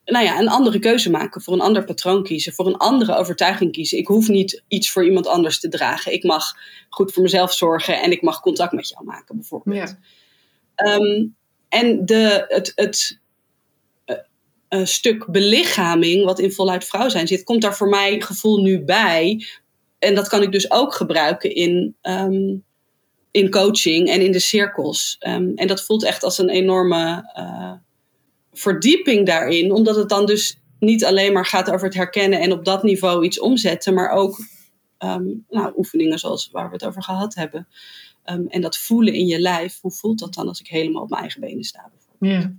[0.04, 3.72] nou ja, een andere keuze maken, voor een ander patroon kiezen, voor een andere overtuiging
[3.72, 3.98] kiezen.
[3.98, 6.12] Ik hoef niet iets voor iemand anders te dragen.
[6.12, 6.44] Ik mag
[6.88, 9.76] goed voor mezelf zorgen en ik mag contact met jou maken, bijvoorbeeld.
[9.76, 9.98] Ja.
[10.74, 11.26] Ehm,
[11.68, 13.20] en de, het, het
[14.74, 18.84] eh, stuk belichaming, wat in voluit vrouw zijn zit, komt daar voor mij gevoel nu
[18.84, 19.46] bij.
[20.04, 22.56] En dat kan ik dus ook gebruiken in, ehm,
[23.30, 25.16] in coaching en in de cirkels.
[25.18, 27.72] Ehm, en dat voelt echt als een enorme eh,
[28.52, 32.64] verdieping daarin, omdat het dan dus niet alleen maar gaat over het herkennen en op
[32.64, 34.38] dat niveau iets omzetten, maar ook
[34.98, 37.68] ehm, nou, oefeningen zoals waar we het over gehad hebben.
[38.48, 41.20] En dat voelen in je lijf, hoe voelt dat dan als ik helemaal op mijn
[41.20, 41.90] eigen benen sta?
[42.20, 42.54] Ja.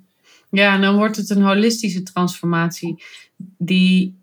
[0.52, 3.04] ja, en dan wordt het een holistische transformatie
[3.58, 4.16] die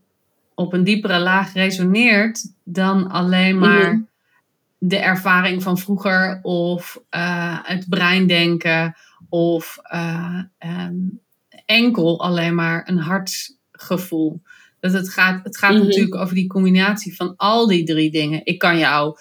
[0.55, 4.03] op een diepere laag resoneert dan alleen maar Mhm.
[4.79, 8.97] de ervaring van vroeger of eh, het breindenken
[9.29, 10.95] of eh, ehm,
[11.67, 14.43] enkel alleen maar een hartgevoel.
[14.81, 15.83] Dat het gaat, het gaat Mhm.
[15.83, 18.41] natuurlijk over die combinatie van al die drie dingen.
[18.45, 19.17] Ik kan jou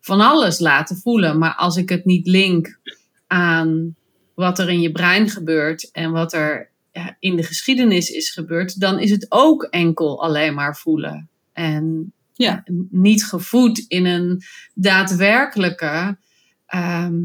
[0.00, 2.78] van alles laten voelen, maar als ik het niet link
[3.26, 3.94] aan
[4.34, 6.70] wat er in je brein gebeurt en wat er
[7.18, 11.28] in de geschiedenis is gebeurd, dan is het ook enkel alleen maar voelen.
[11.52, 12.64] En Ja.
[12.90, 14.42] niet gevoed in een
[14.74, 16.18] daadwerkelijke
[16.66, 17.22] ehm,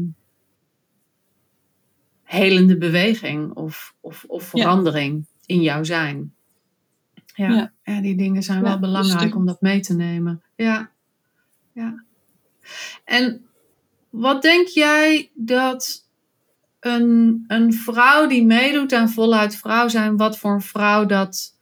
[2.22, 4.60] helende beweging of, of, of Ja.
[4.62, 6.34] verandering in jouw zijn.
[7.34, 7.72] Ja, ja.
[7.84, 8.00] Ja.
[8.00, 10.42] die dingen zijn wel dus belangrijk die- om dat mee te nemen.
[10.56, 10.90] Ja.
[11.72, 12.04] ja.
[13.04, 13.46] En
[14.10, 16.01] wat denk jij dat
[16.84, 21.54] een, een vrouw die meedoet aan voluit vrouw zijn, wat voor een vrouw dat.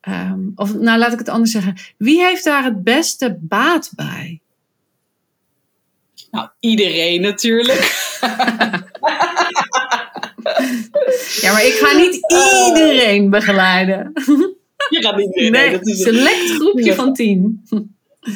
[0.00, 1.76] ehm, of nou, laat ik het anders zeggen.
[1.98, 4.40] Wie heeft daar het beste baat bij?
[6.30, 7.88] Nou, iedereen natuurlijk.
[11.40, 12.18] Ja, maar ik ga niet
[12.68, 14.10] iedereen begeleiden.
[14.88, 15.50] Je gaat niet meer.
[15.50, 17.64] Nee, dat is een een select groepje van tien.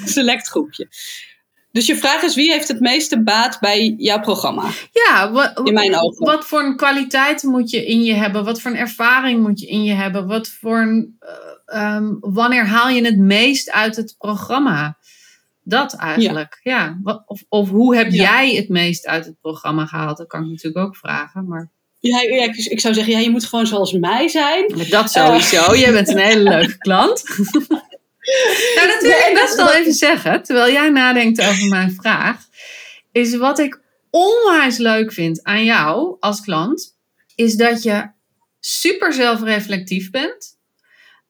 [0.05, 0.88] select groepje.
[1.74, 4.64] Dus je vraag is, wie heeft het meeste baat bij jouw programma?
[4.92, 6.24] Ja, wat, In mijn ogen.
[6.26, 8.44] wat voor een kwaliteit moet je in je hebben?
[8.44, 10.26] Wat voor een ervaring moet je in je hebben?
[10.26, 14.96] Wat voor een, eh, ehm, wanneer haal je het meest uit het programma?
[15.62, 16.98] Dat eigenlijk, ja.
[17.02, 18.22] Wat, of, of hoe heb Ja.
[18.22, 20.16] jij het meest uit het programma gehaald?
[20.16, 23.30] Dat kan ik natuurlijk ook vragen, maar Ja, ja, ik, ik zou zeggen, ja, je
[23.30, 24.74] moet gewoon zoals mij zijn.
[24.90, 25.76] dat sowieso.
[25.76, 27.22] Jij bent een hele leuke klant.
[28.74, 32.46] nou, dat wil ik best wel even zeggen, terwijl jij nadenkt over mijn vraag.
[33.12, 36.96] Is wat ik onwijs leuk vind aan jou als klant,
[37.34, 38.10] is dat je
[38.60, 40.58] super zelfreflectief bent.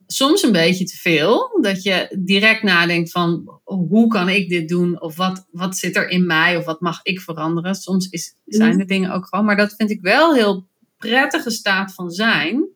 [0.06, 1.58] Soms een beetje te veel.
[1.60, 5.00] Dat je direct nadenkt van hoe kan ik dit doen?
[5.00, 6.56] Of wat, wat zit er in mij?
[6.56, 7.74] Of wat mag ik veranderen?
[7.74, 9.44] Soms is, zijn de dingen ook gewoon.
[9.44, 12.68] Maar dat vind ik wel heel prettige staat van zijn.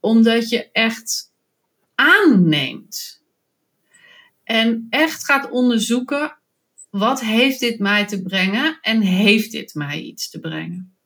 [0.00, 1.32] Omdat je echt
[1.94, 3.21] aanneemt.
[4.44, 6.36] En echt gaat onderzoeken.
[6.90, 8.78] Wat heeft dit mij te brengen?
[8.80, 10.96] En heeft dit mij iets te brengen?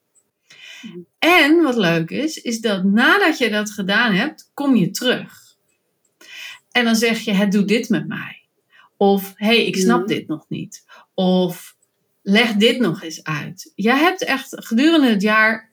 [1.19, 5.57] En wat leuk is, is dat nadat je dat gedaan hebt, kom je terug.
[6.71, 8.49] En dan zeg je, het doet dit met mij.
[8.97, 10.85] Of, hé, hey, ik snap dit nog niet.
[11.15, 11.77] Of,
[12.23, 13.73] leg dit nog eens uit.
[13.75, 15.73] Jij hebt echt gedurende het jaar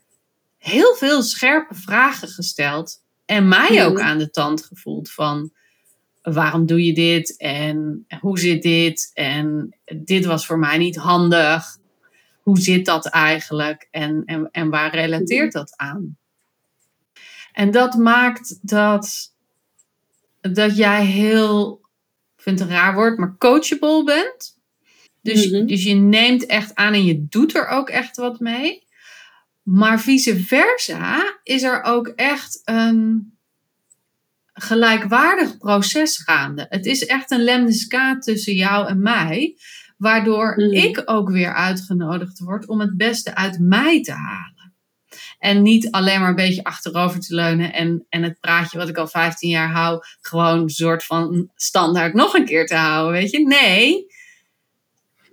[0.58, 3.02] heel veel scherpe vragen gesteld.
[3.26, 5.52] En mij ook aan de tand gevoeld van,
[6.24, 7.38] waarom doe je dit?
[7.38, 9.12] En hoe zit dit?
[9.14, 11.78] En dit was voor mij niet handig.
[12.42, 13.88] Hoe zit dat eigenlijk?
[13.92, 16.18] En, en, en waar relateert dat aan?
[17.54, 19.34] En dat maakt dat,
[20.42, 21.82] dat jij heel,
[22.38, 24.58] ik vind het een raar woord, maar coachable bent.
[25.22, 25.66] Dus, mhm.
[25.66, 28.84] dus je neemt echt aan en je doet er ook echt wat mee.
[29.62, 33.34] Maar vice versa is er ook echt een
[34.54, 36.66] gelijkwaardig proces gaande.
[36.70, 39.58] Het is echt een lemniscaat tussen jou en mij,
[39.98, 40.74] waardoor mhm.
[40.74, 44.74] ik ook weer uitgenodigd word om het beste uit mij te halen.
[45.40, 48.98] En niet alleen maar een beetje achterover te leunen en, en het praatje wat ik
[48.98, 53.14] al 15 jaar hou, gewoon een soort van standaard nog een keer te houden.
[53.14, 53.48] Weet je?
[53.48, 54.06] Nee,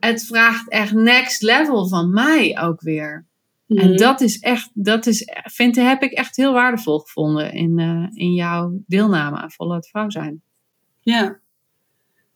[0.00, 3.28] het vraagt echt next level van mij ook weer.
[3.76, 3.96] En mhm.
[3.96, 8.32] dat is echt, dat is, vind, heb ik echt heel waardevol gevonden in, uh, in
[8.32, 10.42] jouw deelname aan Voluit Vrouw zijn.
[11.00, 11.38] Ja.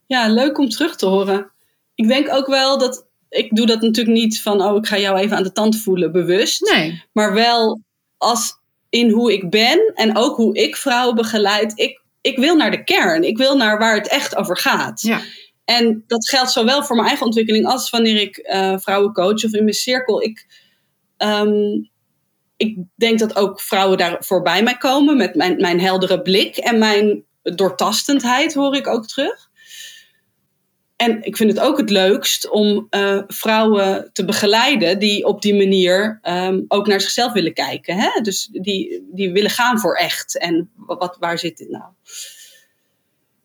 [0.06, 1.52] ja, leuk om terug te horen.
[1.94, 5.18] Ik denk ook wel dat ik doe dat natuurlijk niet van, oh, ik ga jou
[5.18, 6.70] even aan de tand voelen, bewust.
[6.72, 7.02] Nee.
[7.12, 7.80] Maar wel
[8.18, 11.72] als in hoe ik ben en ook hoe ik vrouwen begeleid.
[11.78, 13.22] Ik, ik wil naar de kern.
[13.22, 15.02] Ik wil naar waar het echt over gaat.
[15.02, 15.20] Ja.
[15.64, 19.52] En dat geldt zowel voor mijn eigen ontwikkeling als wanneer ik uh, vrouwen coach of
[19.52, 20.22] in mijn cirkel.
[20.22, 20.46] Ik,
[21.16, 21.82] ehm,
[22.56, 26.78] ik denk dat ook vrouwen daar voorbij mij komen met mijn, mijn heldere blik en
[26.78, 29.52] mijn doortastendheid, hoor ik ook terug.
[30.96, 35.54] En ik vind het ook het leukst om uh, vrouwen te begeleiden die op die
[35.54, 37.96] manier um, ook naar zichzelf willen kijken.
[37.96, 38.20] Hè?
[38.20, 40.38] Dus die, die willen gaan voor echt.
[40.38, 41.84] En wat, waar zit dit nou?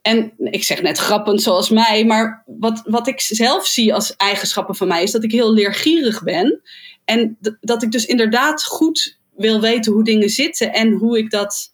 [0.01, 4.75] En ik zeg net grappend zoals mij, maar wat, wat ik zelf zie als eigenschappen
[4.75, 6.61] van mij is dat ik heel leergierig ben.
[7.09, 11.73] En dat ik dus inderdaad goed wil weten hoe dingen zitten en hoe ik dat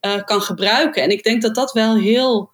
[0.00, 1.02] uh, kan gebruiken.
[1.02, 2.50] En ik denk dat dat wel heel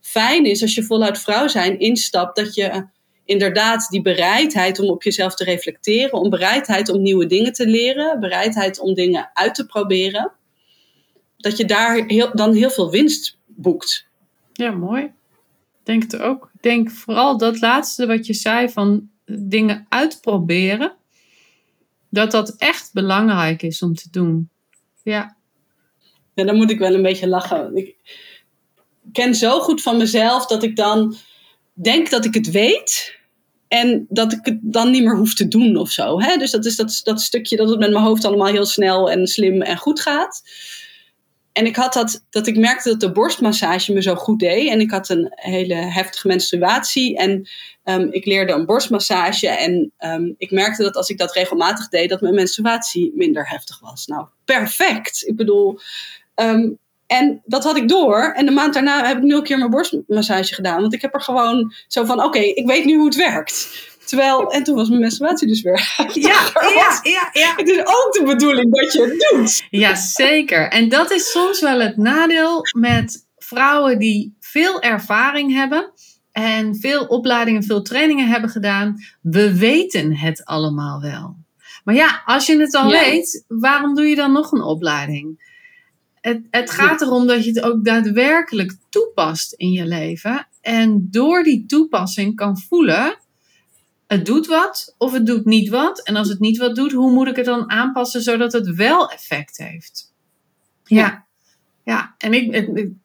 [0.00, 2.86] fijn is als je voluit vrouw zijn instapt, dat je
[3.24, 8.20] inderdaad die bereidheid om op jezelf te reflecteren, om bereidheid om nieuwe dingen te leren,
[8.20, 10.32] bereidheid om dingen uit te proberen,
[11.36, 14.06] dat je daar heel, dan heel veel winst boekt.
[14.52, 15.02] Ja, mooi.
[15.02, 16.50] Ik denk het ook.
[16.54, 20.97] Ik denk vooral dat laatste wat je zei van dingen uitproberen,
[22.10, 24.50] dat dat echt belangrijk is om te doen.
[25.02, 25.36] Ja.
[26.34, 27.76] Ja, dan moet ik wel een beetje lachen.
[27.76, 27.96] Ik,
[29.12, 31.16] ken zo goed van mezelf dat ik dan
[31.72, 33.16] denk dat ik het weet.
[33.68, 36.20] En dat ik het dan niet meer hoef te doen of zo.
[36.20, 36.36] Hè?
[36.36, 39.26] Dus dat is dat, dat stukje dat het met mijn hoofd allemaal heel snel en
[39.26, 40.42] slim en goed gaat.
[41.58, 44.70] En ik had dat, dat ik merkte dat de borstmassage me zo goed deed.
[44.70, 47.16] En ik had een hele heftige menstruatie.
[47.16, 47.48] En
[47.84, 49.48] um, ik leerde een borstmassage.
[49.48, 53.80] En um, ik merkte dat als ik dat regelmatig deed, dat mijn menstruatie minder heftig
[53.80, 54.06] was.
[54.06, 55.26] Nou, perfect.
[55.26, 55.78] Ik bedoel,
[56.34, 58.32] um, en dat had ik door.
[58.36, 60.80] En de maand daarna heb ik nu een keer mijn borstmassage gedaan.
[60.80, 63.86] Want ik heb er gewoon zo van: oké, ik weet nu hoe het werkt.
[64.08, 65.94] Terwijl, en toen was mijn menstruatie dus weer.
[66.12, 67.54] Ja, ja, ja, ja.
[67.56, 69.66] Het is ook de bedoeling dat je het doet.
[69.70, 70.68] Ja, zeker.
[70.68, 75.92] En dat is soms wel het nadeel met vrouwen die veel ervaring hebben.
[76.32, 78.96] En veel opleidingen, veel trainingen hebben gedaan.
[79.22, 81.36] We weten het allemaal wel.
[81.84, 85.46] Maar ja, als je het al weet, waarom doe je dan nog een opleiding?
[86.20, 90.48] Het, het gaat erom dat je het ook daadwerkelijk toepast in je leven.
[90.60, 93.16] En door die toepassing kan voelen,
[94.08, 96.02] het doet wat of het doet niet wat.
[96.02, 99.10] En als het niet wat doet, hoe moet ik het dan aanpassen zodat het wel
[99.10, 100.14] effect heeft?
[100.84, 101.26] Ja,
[101.84, 102.14] ja.
[102.18, 102.52] en ik,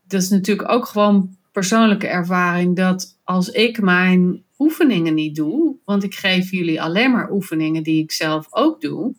[0.07, 6.03] dat is natuurlijk ook gewoon persoonlijke ervaring dat als ik mijn oefeningen niet doe, want
[6.03, 9.15] ik geef jullie alleen maar oefeningen die ik zelf ook doe.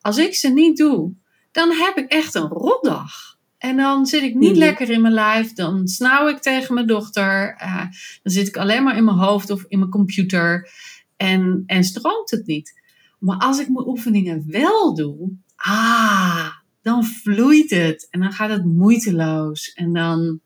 [0.00, 1.12] Als ik ze niet doe,
[1.52, 3.36] dan heb ik echt een rotdag.
[3.58, 4.58] En dan zit ik niet mhm.
[4.58, 5.52] lekker in mijn lijf.
[5.52, 7.56] Dan snauw ik tegen mijn dochter.
[7.62, 7.80] Uh,
[8.22, 10.70] dan zit ik alleen maar in mijn hoofd of in mijn computer.
[11.16, 12.80] En, en stroomt het niet.
[13.18, 15.32] Maar als ik mijn oefeningen wel doe.
[15.56, 16.50] Ah,
[16.82, 18.06] dan vloeit het.
[18.10, 19.72] En dan gaat het moeiteloos.
[19.72, 20.40] En dan,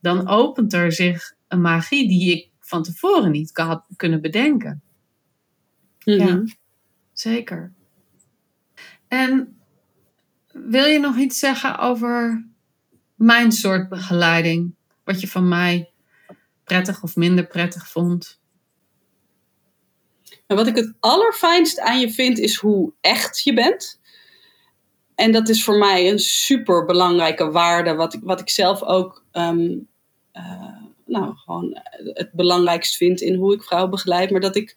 [0.00, 4.82] dan opent er zich een magie die ik van tevoren niet had kunnen bedenken.
[5.98, 6.46] Ja, mhm.
[7.12, 7.72] zeker.
[9.08, 9.56] En
[10.52, 12.46] wil je nog iets zeggen over
[13.14, 14.74] mijn soort begeleiding?
[15.04, 15.90] Wat je van mij
[16.64, 18.40] prettig of minder prettig vond?
[20.46, 24.00] En wat ik het allerfijnst aan je vind, is hoe echt je bent.
[25.14, 29.24] En dat is voor mij een super belangrijke waarde, wat ik, wat ik zelf ook
[29.32, 29.76] ehm,
[30.32, 34.30] eh, nou, gewoon het belangrijkst vind in hoe ik vrouwen begeleid.
[34.30, 34.76] Maar dat ik,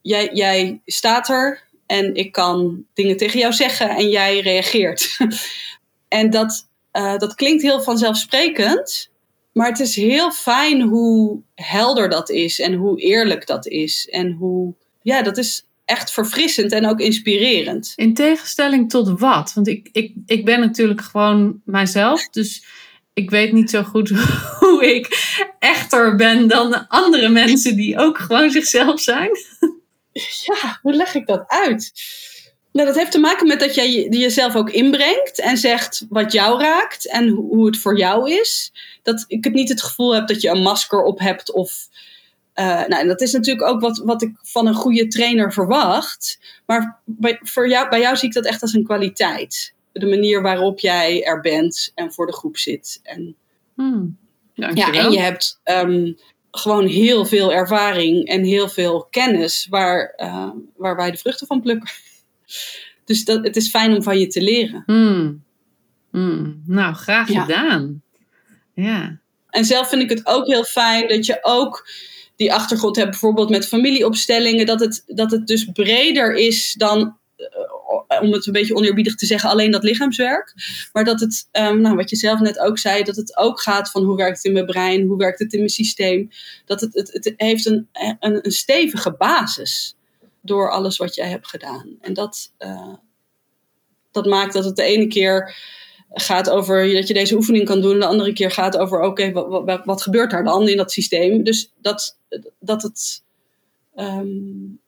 [0.00, 5.18] jij, jij staat er en ik kan dingen tegen jou zeggen en jij reageert.
[6.08, 9.10] en dat, uh, dat klinkt heel vanzelfsprekend.
[9.52, 14.08] Maar het is heel fijn hoe helder dat is en hoe eerlijk dat is.
[14.10, 17.92] En hoe, ja, dat is echt verfrissend en ook inspirerend.
[17.96, 19.52] In tegenstelling tot wat?
[19.54, 22.28] Want ik, ik, ik ben natuurlijk gewoon mijzelf.
[22.28, 22.64] Dus
[23.12, 24.08] ik weet niet zo goed
[24.60, 29.30] hoe ik echter ben dan andere mensen die ook gewoon zichzelf zijn.
[30.44, 31.92] Ja, hoe leg ik dat uit?
[32.72, 36.60] Nou, dat heeft te maken met dat jij jezelf ook inbrengt en zegt wat jou
[36.60, 38.72] raakt en hoe het voor jou is.
[39.02, 41.88] Dat ik het niet het gevoel heb dat je een masker op hebt of.
[42.54, 46.38] Uh, nou, dat is natuurlijk ook wat, wat ik van een goede trainer verwacht.
[46.66, 49.74] Maar bij, voor jou, bij jou zie ik dat echt als een kwaliteit.
[49.92, 53.00] De manier waarop jij er bent en voor de groep zit.
[53.02, 53.36] En,
[53.74, 54.18] hmm,
[54.54, 56.16] ja, en je hebt um,
[56.50, 61.60] gewoon heel veel ervaring en heel veel kennis waar, uh, waar wij de vruchten van
[61.60, 61.90] plukken.
[63.04, 64.82] Dus dat, het is fijn om van je te leren.
[64.86, 65.44] Hmm.
[66.10, 66.62] Hmm.
[66.66, 68.02] Nou, graag gedaan.
[68.74, 69.20] Ja.
[69.50, 71.88] En zelf vind ik het ook heel fijn dat je ook
[72.36, 77.16] die achtergrond hebt, bijvoorbeeld met familieopstellingen, dat het, dat het dus breder is dan,
[78.08, 80.54] uh, om het een beetje oneerbiedig te zeggen, alleen dat lichaamswerk.
[80.92, 83.90] Maar dat het, um, nou, wat je zelf net ook zei, dat het ook gaat
[83.90, 86.30] van hoe werkt het in mijn brein, hoe werkt het in mijn systeem.
[86.64, 89.96] Dat het, het, het heeft een, een, een stevige basis
[90.42, 91.96] door alles wat jij hebt gedaan.
[92.00, 92.94] En dat, uh,
[94.10, 95.56] dat maakt dat het de ene keer
[96.12, 99.84] gaat over dat je deze oefening kan doen, de andere keer gaat over oké, wat,
[99.84, 101.44] wat, gebeurt daar dan in dat systeem?
[101.44, 102.18] Dus dat,
[102.58, 103.24] dat het
[103.96, 104.80] um,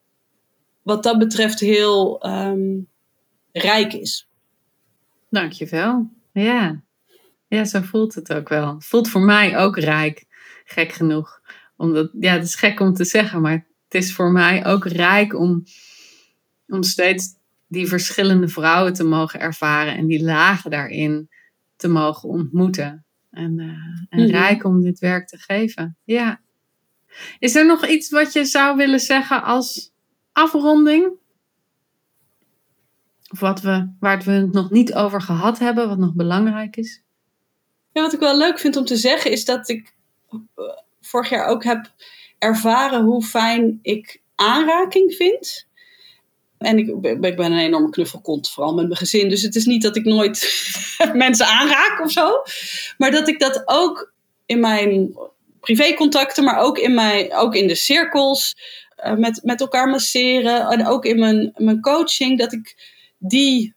[0.82, 2.88] wat dat betreft heel um,
[3.52, 4.28] rijk is.
[5.30, 6.10] Dankjewel.
[6.32, 6.82] Ja.
[7.48, 8.74] ja, zo voelt het ook wel.
[8.74, 10.24] Het voelt voor mij ook rijk,
[10.64, 11.40] gek genoeg.
[11.76, 15.34] Omdat, ja, het is gek om te zeggen, maar het is voor mij ook rijk
[15.34, 15.64] om,
[16.68, 17.34] om steeds
[17.66, 21.28] die verschillende vrouwen te mogen ervaren en die lagen daarin
[21.76, 23.04] te mogen ontmoeten.
[23.30, 23.66] En, uh,
[24.08, 24.30] en mhm.
[24.30, 25.96] rijk om dit werk te geven.
[26.04, 26.40] Ja.
[27.38, 29.92] Is er nog iets wat je zou willen zeggen als
[30.32, 31.12] afronding?
[33.30, 37.02] Of wat we, waar we het nog niet over gehad hebben, wat nog belangrijk is?
[37.92, 39.94] Ja, wat ik wel leuk vind om te zeggen is dat ik
[40.30, 40.38] eh,
[41.00, 41.92] vorig jaar ook heb
[42.44, 45.66] ervaren hoe fijn ik aanraking vind.
[46.58, 46.88] En ik,
[47.20, 49.28] ik ben een enorme knuffelkont, vooral met mijn gezin.
[49.28, 50.64] Dus het is niet dat ik nooit
[51.12, 52.42] mensen aanraak of zo.
[52.98, 54.12] Maar dat ik dat ook
[54.46, 55.16] in mijn
[55.60, 58.56] privécontacten, maar ook in, mijn, ook in de cirkels,
[59.04, 60.68] uh, met, met elkaar masseren.
[60.68, 63.74] En ook in mijn, mijn coaching, dat ik die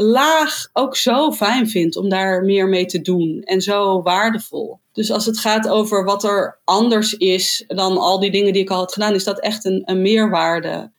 [0.00, 3.42] laag ook zo fijn vind om daar meer mee te doen.
[3.42, 4.80] En zo waardevol.
[4.92, 8.70] Dus als het gaat over wat er anders is dan al die dingen die ik
[8.70, 10.92] al had gedaan, is dat echt een, een meerwaarde.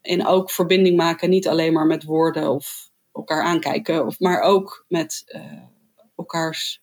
[0.00, 4.84] En ook verbinding maken, niet alleen maar met woorden of elkaar aankijken, of, maar ook
[4.88, 5.42] met uh,
[6.16, 6.82] elkaars,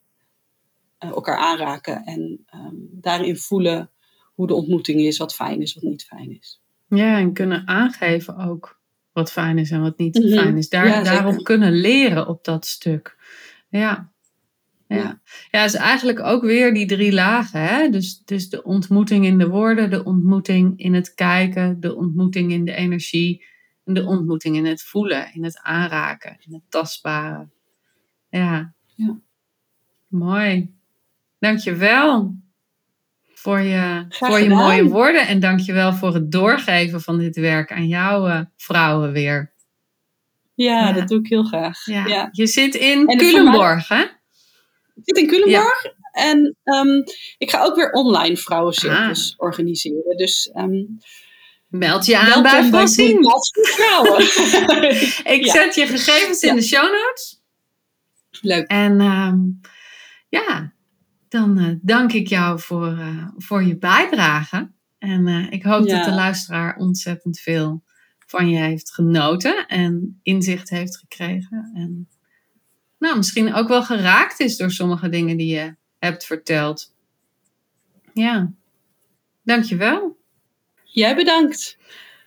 [1.00, 3.92] uh, elkaar aanraken en um, daarin voelen
[4.36, 6.62] hoe de ontmoeting is, wat fijn is, wat niet fijn is.
[6.90, 8.77] Ja, en kunnen aangeven ook
[9.18, 10.70] wat fijn is en wat niet mm fijn is.
[10.70, 13.18] Daar, daarop kunnen leren op dat stuk.
[13.70, 14.12] Ja.
[14.88, 15.22] Ja.
[15.52, 17.62] ja, is eigenlijk ook weer die drie lagen.
[17.62, 17.90] Hè?
[17.90, 22.66] Dus, dus de ontmoeting in de woorden, de ontmoeting in het kijken, de ontmoeting in
[22.66, 23.46] de energie
[23.86, 27.48] en de ontmoeting in het voelen, in het aanraken, in het tastbare.
[28.30, 29.20] Ja, ja.
[30.08, 30.74] mooi.
[31.40, 32.36] Dankjewel
[33.48, 37.88] voor je, voor je mooie woorden en dankjewel voor het doorgeven van dit werk aan
[37.88, 39.54] jouw uh, vrouwen weer.
[40.54, 41.86] Ja, dat doe ik heel graag.
[41.86, 42.30] Ja.
[42.32, 44.02] Je zit in Culemborg, hè?
[44.02, 45.86] Ik zit in Culemborg.
[46.12, 47.04] En um,
[47.38, 49.48] ik ga ook weer online vrouwencirkels ah.
[49.48, 50.18] organiseren.
[50.18, 50.98] Dus um,
[51.68, 53.42] meld je aan bij Francine.
[53.52, 54.22] vrouwen.
[55.36, 57.42] ik zet je gegevens in de show notes.
[58.42, 58.68] Leuk.
[58.68, 59.62] En um,
[60.30, 60.76] ja,
[61.30, 64.72] dan uh, dank ik jou voor, uh, voor je bijdrage.
[64.98, 67.84] En uh, ik hoop dat de luisteraar ontzettend veel
[68.26, 71.72] van je heeft genoten en inzicht heeft gekregen.
[71.74, 72.08] En
[73.00, 76.94] nou, misschien ook wel geraakt is door sommige dingen die je hebt verteld.
[78.14, 78.52] Ja,
[79.44, 80.18] dankjewel.
[80.84, 81.78] Jij bedankt.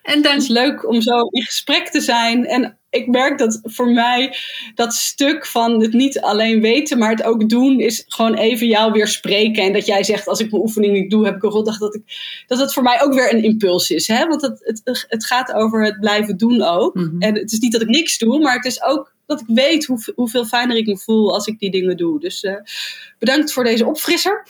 [0.03, 0.32] En dan...
[0.32, 2.46] Het is leuk om zo in gesprek te zijn.
[2.46, 4.36] En ik merk dat voor mij
[4.74, 8.92] dat stuk van het niet alleen weten, maar het ook doen, is gewoon even jou
[8.92, 9.62] weer spreken.
[9.62, 11.78] En dat jij zegt, als ik mijn oefening niet doe, heb ik een rotdag.
[11.78, 12.03] Dat, ik,
[12.46, 14.07] dat het voor mij ook weer een impuls is.
[14.07, 14.26] Hè?
[14.26, 16.94] Want het, het, het gaat over het blijven doen ook.
[16.94, 17.22] Mhm.
[17.22, 19.86] En het is niet dat ik niks doe, maar het is ook dat ik weet
[19.86, 22.20] hoe, hoeveel fijner ik me voel als ik die dingen doe.
[22.20, 22.55] Dus uh,
[23.18, 24.46] bedankt voor deze opfrisser.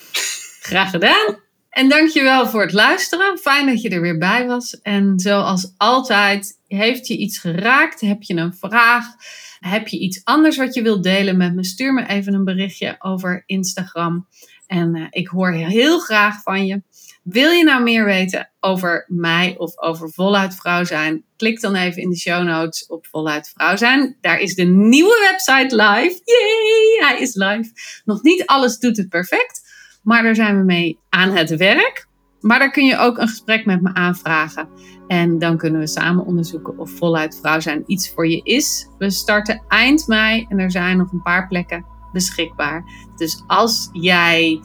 [0.60, 1.49] Graag gedaan.
[1.70, 3.38] En dankjewel voor het luisteren.
[3.38, 4.80] Fijn dat je er weer bij was.
[4.80, 8.00] En zoals altijd, heeft je iets geraakt?
[8.00, 9.06] Heb je een vraag?
[9.58, 11.64] Heb je iets anders wat je wilt delen met me?
[11.64, 14.26] Stuur me even een berichtje over Instagram.
[14.66, 16.82] En uh, ik hoor heel graag van je.
[17.22, 21.24] Wil je nou meer weten over mij of over voluit vrouw zijn?
[21.36, 24.16] Klik dan even in de show notes op voluit vrouw zijn.
[24.20, 26.20] Daar is de nieuwe website live.
[26.24, 27.70] Yay, hij is live.
[28.04, 29.69] Nog niet alles doet het perfect.
[30.02, 32.08] Maar daar zijn we mee aan het werk.
[32.40, 34.68] Maar daar kun je ook een gesprek met me aanvragen.
[35.06, 38.88] En dan kunnen we samen onderzoeken of voluit vrouw zijn iets voor je is.
[38.98, 42.84] We starten eind mei en er zijn nog een paar plekken beschikbaar.
[43.16, 44.60] Dus als jij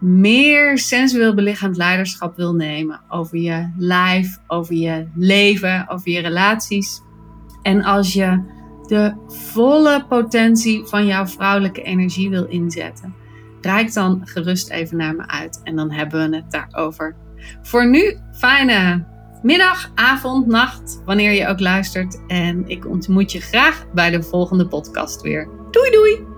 [0.00, 7.00] meer sensueel belichaamd leiderschap wil nemen over je lijf, over je leven, over je relaties.
[7.62, 8.42] En als je
[8.86, 13.14] de volle potentie van jouw vrouwelijke energie wil inzetten
[13.66, 17.16] Rijk dan gerust even naar me uit en dan hebben we het daarover.
[17.62, 19.04] Voor nu, fijne
[19.42, 22.26] middag, avond, nacht, wanneer je ook luistert.
[22.26, 25.48] En ik ontmoet je graag bij de volgende podcast weer.
[25.70, 26.35] Doei doei!